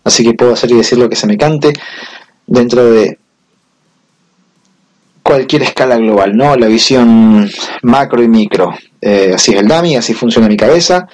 Así 0.05 0.23
que 0.23 0.35
puedo 0.35 0.53
hacer 0.53 0.71
y 0.71 0.75
decir 0.75 0.99
lo 0.99 1.09
que 1.09 1.17
se 1.17 1.27
me 1.27 1.39
cante 1.39 1.73
dentro 2.47 2.85
de 2.85 3.19
cualquier 5.23 5.63
escala 5.63 5.97
global, 5.97 6.37
¿no? 6.37 6.55
La 6.57 6.67
visión 6.67 7.51
macro 7.83 8.23
y 8.23 8.29
micro. 8.29 8.75
Eh, 9.01 9.33
así 9.35 9.53
es 9.53 9.61
el 9.61 9.69
Dummy, 9.69 9.97
así 9.97 10.13
funciona 10.13 10.47
mi 10.47 10.57
cabeza. 10.57 11.09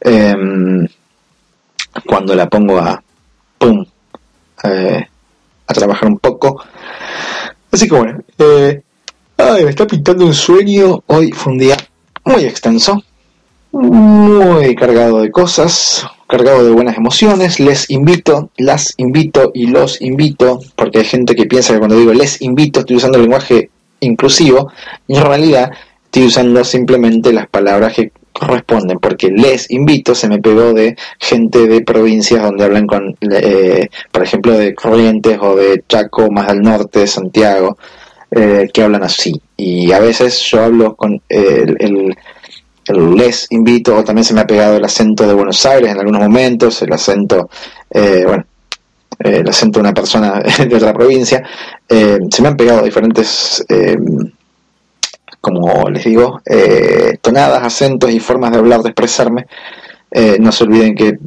Em, 0.00 0.86
cuando 2.04 2.34
la 2.34 2.48
pongo 2.48 2.78
a, 2.78 3.00
eh, 4.64 5.06
a 5.66 5.74
trabajar 5.74 6.08
un 6.08 6.18
poco. 6.18 6.62
Así 7.70 7.88
que 7.88 7.94
bueno, 7.94 8.20
eh, 8.38 8.82
ay, 9.36 9.64
me 9.64 9.70
está 9.70 9.86
pintando 9.86 10.26
un 10.26 10.34
sueño. 10.34 11.02
Hoy 11.06 11.32
fue 11.32 11.52
un 11.52 11.58
día 11.58 11.76
muy 12.24 12.44
extenso, 12.44 13.02
muy 13.72 14.74
cargado 14.74 15.22
de 15.22 15.30
cosas, 15.30 16.06
cargado 16.28 16.64
de 16.64 16.72
buenas 16.72 16.96
emociones. 16.96 17.60
Les 17.60 17.90
invito, 17.90 18.50
las 18.56 18.94
invito 18.96 19.50
y 19.54 19.66
los 19.66 20.00
invito, 20.00 20.60
porque 20.76 20.98
hay 20.98 21.04
gente 21.04 21.34
que 21.34 21.46
piensa 21.46 21.72
que 21.72 21.78
cuando 21.78 21.96
digo 21.96 22.12
les 22.12 22.40
invito 22.42 22.80
estoy 22.80 22.96
usando 22.96 23.18
el 23.18 23.24
lenguaje 23.24 23.70
inclusivo, 24.00 24.70
y 25.08 25.16
en 25.16 25.24
realidad 25.24 25.70
estoy 26.04 26.26
usando 26.26 26.62
simplemente 26.62 27.32
las 27.32 27.48
palabras 27.48 27.94
que 27.94 28.12
corresponden, 28.34 28.98
porque 28.98 29.30
les 29.30 29.70
invito 29.70 30.14
se 30.14 30.28
me 30.28 30.40
pegó 30.40 30.74
de 30.74 30.96
gente 31.18 31.66
de 31.66 31.80
provincias 31.82 32.42
donde 32.42 32.64
hablan 32.64 32.86
con, 32.86 33.16
eh, 33.20 33.88
por 34.10 34.22
ejemplo, 34.24 34.58
de 34.58 34.74
Corrientes 34.74 35.38
o 35.40 35.54
de 35.56 35.84
Chaco, 35.88 36.30
más 36.30 36.48
al 36.48 36.60
norte, 36.60 37.06
Santiago, 37.06 37.78
eh, 38.30 38.68
que 38.72 38.82
hablan 38.82 39.04
así. 39.04 39.40
Y 39.56 39.92
a 39.92 40.00
veces 40.00 40.40
yo 40.40 40.64
hablo 40.64 40.96
con 40.96 41.22
el, 41.28 41.76
el, 41.78 43.16
les 43.16 43.46
invito, 43.50 43.96
o 43.96 44.04
también 44.04 44.24
se 44.24 44.34
me 44.34 44.40
ha 44.40 44.46
pegado 44.46 44.76
el 44.76 44.84
acento 44.84 45.26
de 45.26 45.34
Buenos 45.34 45.64
Aires 45.64 45.92
en 45.92 45.98
algunos 45.98 46.20
momentos, 46.20 46.82
el 46.82 46.92
acento, 46.92 47.48
eh, 47.90 48.24
bueno, 48.26 48.44
el 49.20 49.48
acento 49.48 49.78
de 49.78 49.84
una 49.84 49.94
persona 49.94 50.42
de 50.68 50.74
otra 50.74 50.92
provincia. 50.92 51.42
se 51.88 52.42
me 52.42 52.48
han 52.48 52.56
pegado 52.56 52.82
diferentes 52.82 53.64
como 55.44 55.90
les 55.90 56.04
digo, 56.04 56.40
eh, 56.46 57.18
tonadas, 57.20 57.62
acentos 57.62 58.10
y 58.10 58.18
formas 58.18 58.50
de 58.50 58.58
hablar, 58.58 58.80
de 58.82 58.88
expresarme. 58.88 59.46
Eh, 60.10 60.38
no 60.40 60.50
se 60.50 60.64
olviden 60.64 60.94
que 60.94 61.18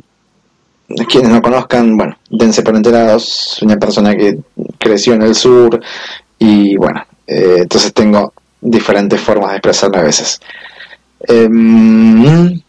quienes 1.07 1.31
no 1.31 1.41
conozcan, 1.41 1.95
bueno, 1.95 2.17
dense 2.29 2.63
por 2.63 2.75
enterados, 2.75 3.23
soy 3.25 3.67
una 3.67 3.77
persona 3.77 4.15
que 4.15 4.39
creció 4.79 5.13
en 5.13 5.21
el 5.21 5.35
sur 5.35 5.79
y 6.39 6.77
bueno, 6.77 7.03
eh, 7.27 7.57
entonces 7.59 7.93
tengo 7.93 8.33
diferentes 8.59 9.21
formas 9.21 9.51
de 9.51 9.57
expresarme 9.57 9.97
a 9.99 10.03
veces. 10.03 10.39
Em, 11.19 12.61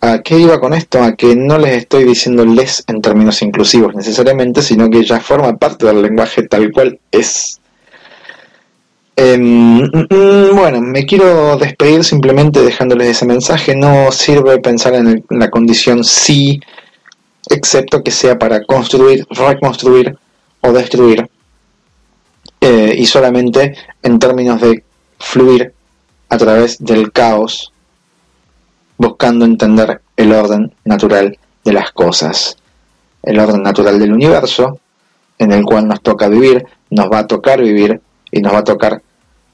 ¿A 0.00 0.20
qué 0.22 0.38
iba 0.38 0.60
con 0.60 0.72
esto? 0.74 1.02
A 1.02 1.16
que 1.16 1.34
no 1.34 1.58
les 1.58 1.78
estoy 1.78 2.04
diciendo 2.04 2.44
les 2.44 2.84
en 2.86 3.00
términos 3.00 3.42
inclusivos 3.42 3.94
necesariamente, 3.94 4.62
sino 4.62 4.88
que 4.88 5.02
ya 5.02 5.18
forma 5.18 5.56
parte 5.56 5.86
del 5.86 6.02
lenguaje 6.02 6.46
tal 6.46 6.70
cual 6.70 7.00
es. 7.10 7.60
Em, 9.18 9.80
mm, 9.80 10.06
mm, 10.10 10.54
bueno, 10.54 10.82
me 10.82 11.06
quiero 11.06 11.56
despedir 11.56 12.04
simplemente 12.04 12.60
dejándoles 12.60 13.08
ese 13.08 13.24
mensaje. 13.24 13.74
No 13.74 14.12
sirve 14.12 14.58
pensar 14.58 14.94
en, 14.94 15.24
la 15.30 15.50
condición 15.50 16.04
sí, 16.04 16.60
excepto 17.48 18.02
que 18.02 18.10
sea 18.10 18.38
para 18.38 18.62
construir, 18.64 19.26
reconstruir 19.30 20.18
o 20.60 20.72
destruir. 20.72 21.30
Eh, 22.60 22.94
y 22.98 23.06
solamente 23.06 23.76
en 24.02 24.18
términos 24.18 24.60
de 24.60 24.84
fluir 25.18 25.72
a 26.28 26.36
través 26.36 26.84
del 26.84 27.10
caos, 27.12 27.72
buscando 28.98 29.44
entender 29.46 30.02
el 30.16 30.32
orden 30.32 30.74
natural 30.84 31.38
de 31.64 31.72
las 31.72 31.92
cosas. 31.92 32.58
El 33.22 33.38
orden 33.40 33.62
natural 33.62 33.98
del 33.98 34.12
universo, 34.12 34.78
en 35.38 35.52
el 35.52 35.64
cual 35.64 35.88
nos 35.88 36.02
toca 36.02 36.28
vivir, 36.28 36.66
nos 36.90 37.10
va 37.10 37.20
a 37.20 37.26
tocar 37.26 37.62
vivir 37.62 38.00
y 38.30 38.40
nos 38.40 38.52
va 38.52 38.58
a 38.58 38.64
tocar 38.64 39.02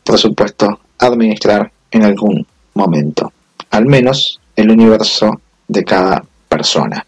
por 0.04 0.18
supuesto, 0.18 0.80
administrar 0.98 1.70
en 1.90 2.04
algún 2.04 2.46
momento, 2.74 3.32
al 3.70 3.86
menos 3.86 4.40
el 4.56 4.70
universo 4.70 5.40
de 5.68 5.84
cada 5.84 6.24
persona. 6.48 7.04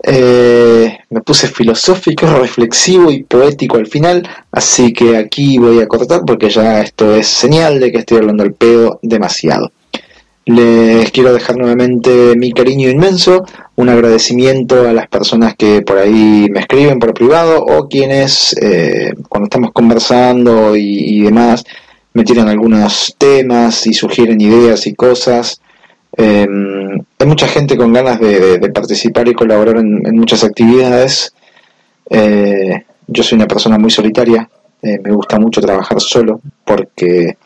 Eh, 0.00 0.96
me 1.10 1.20
puse 1.22 1.48
filosófico, 1.48 2.26
reflexivo 2.26 3.10
y 3.10 3.24
poético 3.24 3.78
al 3.78 3.86
final, 3.86 4.28
así 4.52 4.92
que 4.92 5.16
aquí 5.16 5.58
voy 5.58 5.80
a 5.80 5.88
cortar 5.88 6.22
porque 6.24 6.50
ya 6.50 6.80
esto 6.80 7.16
es 7.16 7.26
señal 7.26 7.80
de 7.80 7.90
que 7.90 7.98
estoy 7.98 8.18
hablando 8.18 8.44
al 8.44 8.54
pedo 8.54 9.00
demasiado. 9.02 9.72
Les 10.48 11.10
quiero 11.10 11.34
dejar 11.34 11.58
nuevamente 11.58 12.34
mi 12.34 12.52
cariño 12.52 12.88
inmenso, 12.88 13.44
un 13.76 13.90
agradecimiento 13.90 14.88
a 14.88 14.94
las 14.94 15.06
personas 15.06 15.54
que 15.54 15.82
por 15.82 15.98
ahí 15.98 16.48
me 16.50 16.60
escriben 16.60 16.98
por 16.98 17.12
privado 17.12 17.62
o 17.62 17.86
quienes 17.86 18.56
eh, 18.58 19.12
cuando 19.28 19.44
estamos 19.44 19.72
conversando 19.72 20.74
y, 20.74 21.20
demás 21.20 21.64
me 22.14 22.24
tiran 22.24 22.48
algunos 22.48 23.14
temas 23.18 23.86
y 23.86 23.92
sugieren 23.92 24.40
ideas 24.40 24.86
y 24.86 24.94
cosas. 24.94 25.60
Em, 26.16 26.98
hay 27.18 27.26
mucha 27.26 27.46
gente 27.46 27.76
con 27.76 27.92
ganas 27.92 28.18
de, 28.18 28.58
participar 28.72 29.28
y 29.28 29.34
colaborar 29.34 29.76
en, 29.76 30.16
muchas 30.16 30.44
actividades. 30.44 31.34
Eh, 32.08 32.84
yo 33.06 33.22
soy 33.22 33.36
una 33.36 33.46
persona 33.46 33.78
muy 33.78 33.90
solitaria, 33.90 34.48
eh, 34.80 34.98
me 35.04 35.12
gusta 35.12 35.38
mucho 35.38 35.60
trabajar 35.60 36.00
solo 36.00 36.40
porque 36.64 37.36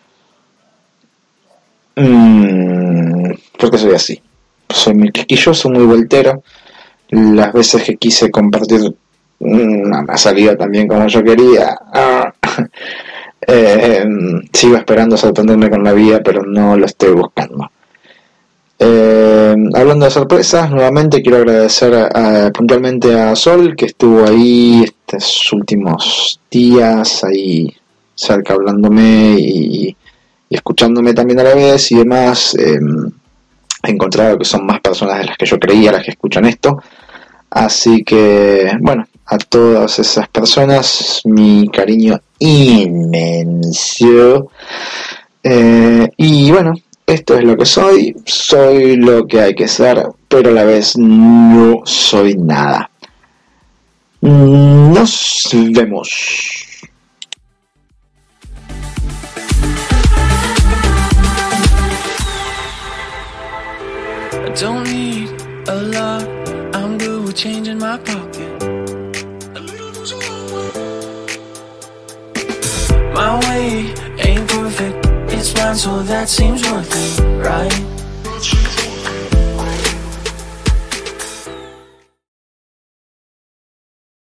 Mm, 1.96 3.32
porque 3.58 3.78
soy 3.78 3.94
así. 3.94 4.22
Soy 4.68 4.94
muy 4.94 5.10
quisquilloso, 5.10 5.70
muy 5.70 5.84
voltero. 5.84 6.42
Las 7.10 7.52
veces 7.52 7.82
que 7.82 7.96
quise 7.96 8.30
compartir 8.30 8.80
una 9.40 10.16
salida 10.16 10.56
también 10.56 10.88
como 10.88 11.06
yo 11.06 11.22
quería. 11.22 11.76
Ah, 11.92 12.32
eh, 13.46 14.04
sigo 14.52 14.76
esperando 14.76 15.16
sorprenderme 15.16 15.68
con 15.70 15.84
la 15.84 15.92
vida, 15.92 16.20
pero 16.24 16.42
no 16.44 16.76
lo 16.76 16.86
estoy 16.86 17.10
buscando. 17.10 17.70
Eh, 18.78 19.54
hablando 19.74 20.06
de 20.06 20.10
sorpresas, 20.10 20.70
nuevamente 20.70 21.22
quiero 21.22 21.38
agradecer 21.38 22.10
puntualmente 22.52 23.18
a 23.18 23.36
Sol, 23.36 23.76
que 23.76 23.86
estuvo 23.86 24.24
ahí 24.26 24.82
estos 24.84 25.52
últimos 25.52 26.40
días, 26.50 27.22
ahí 27.22 27.72
cerca 28.14 28.54
hablándome 28.54 29.36
y 29.38 29.96
y 30.52 30.56
escuchándome 30.56 31.14
también 31.14 31.40
a 31.40 31.44
la 31.44 31.54
vez 31.54 31.90
y 31.92 31.96
demás, 31.96 32.54
em, 32.56 33.10
he 33.82 33.90
encontrado 33.90 34.36
que 34.36 34.44
son 34.44 34.66
más 34.66 34.82
personas 34.82 35.18
de 35.18 35.24
las 35.24 35.38
que 35.38 35.46
yo 35.46 35.58
creía 35.58 35.90
las 35.90 36.04
que 36.04 36.10
escuchan 36.10 36.44
esto. 36.44 36.76
Así 37.48 38.04
que, 38.04 38.70
bueno, 38.78 39.06
a 39.24 39.38
todas 39.38 39.98
esas 39.98 40.28
personas 40.28 41.22
mi 41.24 41.68
cariño 41.68 42.20
inmenso. 42.38 43.70
Eh, 45.42 46.06
y 46.18 46.50
bueno, 46.50 46.74
esto 47.06 47.38
es 47.38 47.44
lo 47.44 47.56
que 47.56 47.64
soy, 47.64 48.14
soy 48.26 48.96
lo 48.96 49.26
que 49.26 49.40
hay 49.40 49.54
que 49.54 49.68
ser, 49.68 50.06
pero 50.28 50.50
a 50.50 50.52
la 50.52 50.64
vez 50.64 50.98
no 50.98 51.80
soy 51.86 52.34
nada. 52.34 52.90
Nos 54.20 55.48
vemos. 55.72 56.71
Don't 64.54 64.84
need 64.84 65.28
a 65.68 65.74
lot. 65.74 66.28
I'm 66.74 66.98
good 66.98 67.24
with 67.24 67.36
change 67.36 67.68
in 67.68 67.78
my 67.78 67.96
pocket. 67.98 68.62
My 73.14 73.38
way 73.46 73.94
ain't 74.18 74.48
perfect, 74.48 75.06
it's 75.32 75.54
mine, 75.54 75.76
so 75.76 76.02
that 76.02 76.28
seems 76.28 76.62
worth 76.70 76.90
it, 76.94 77.46
right? 77.46 78.01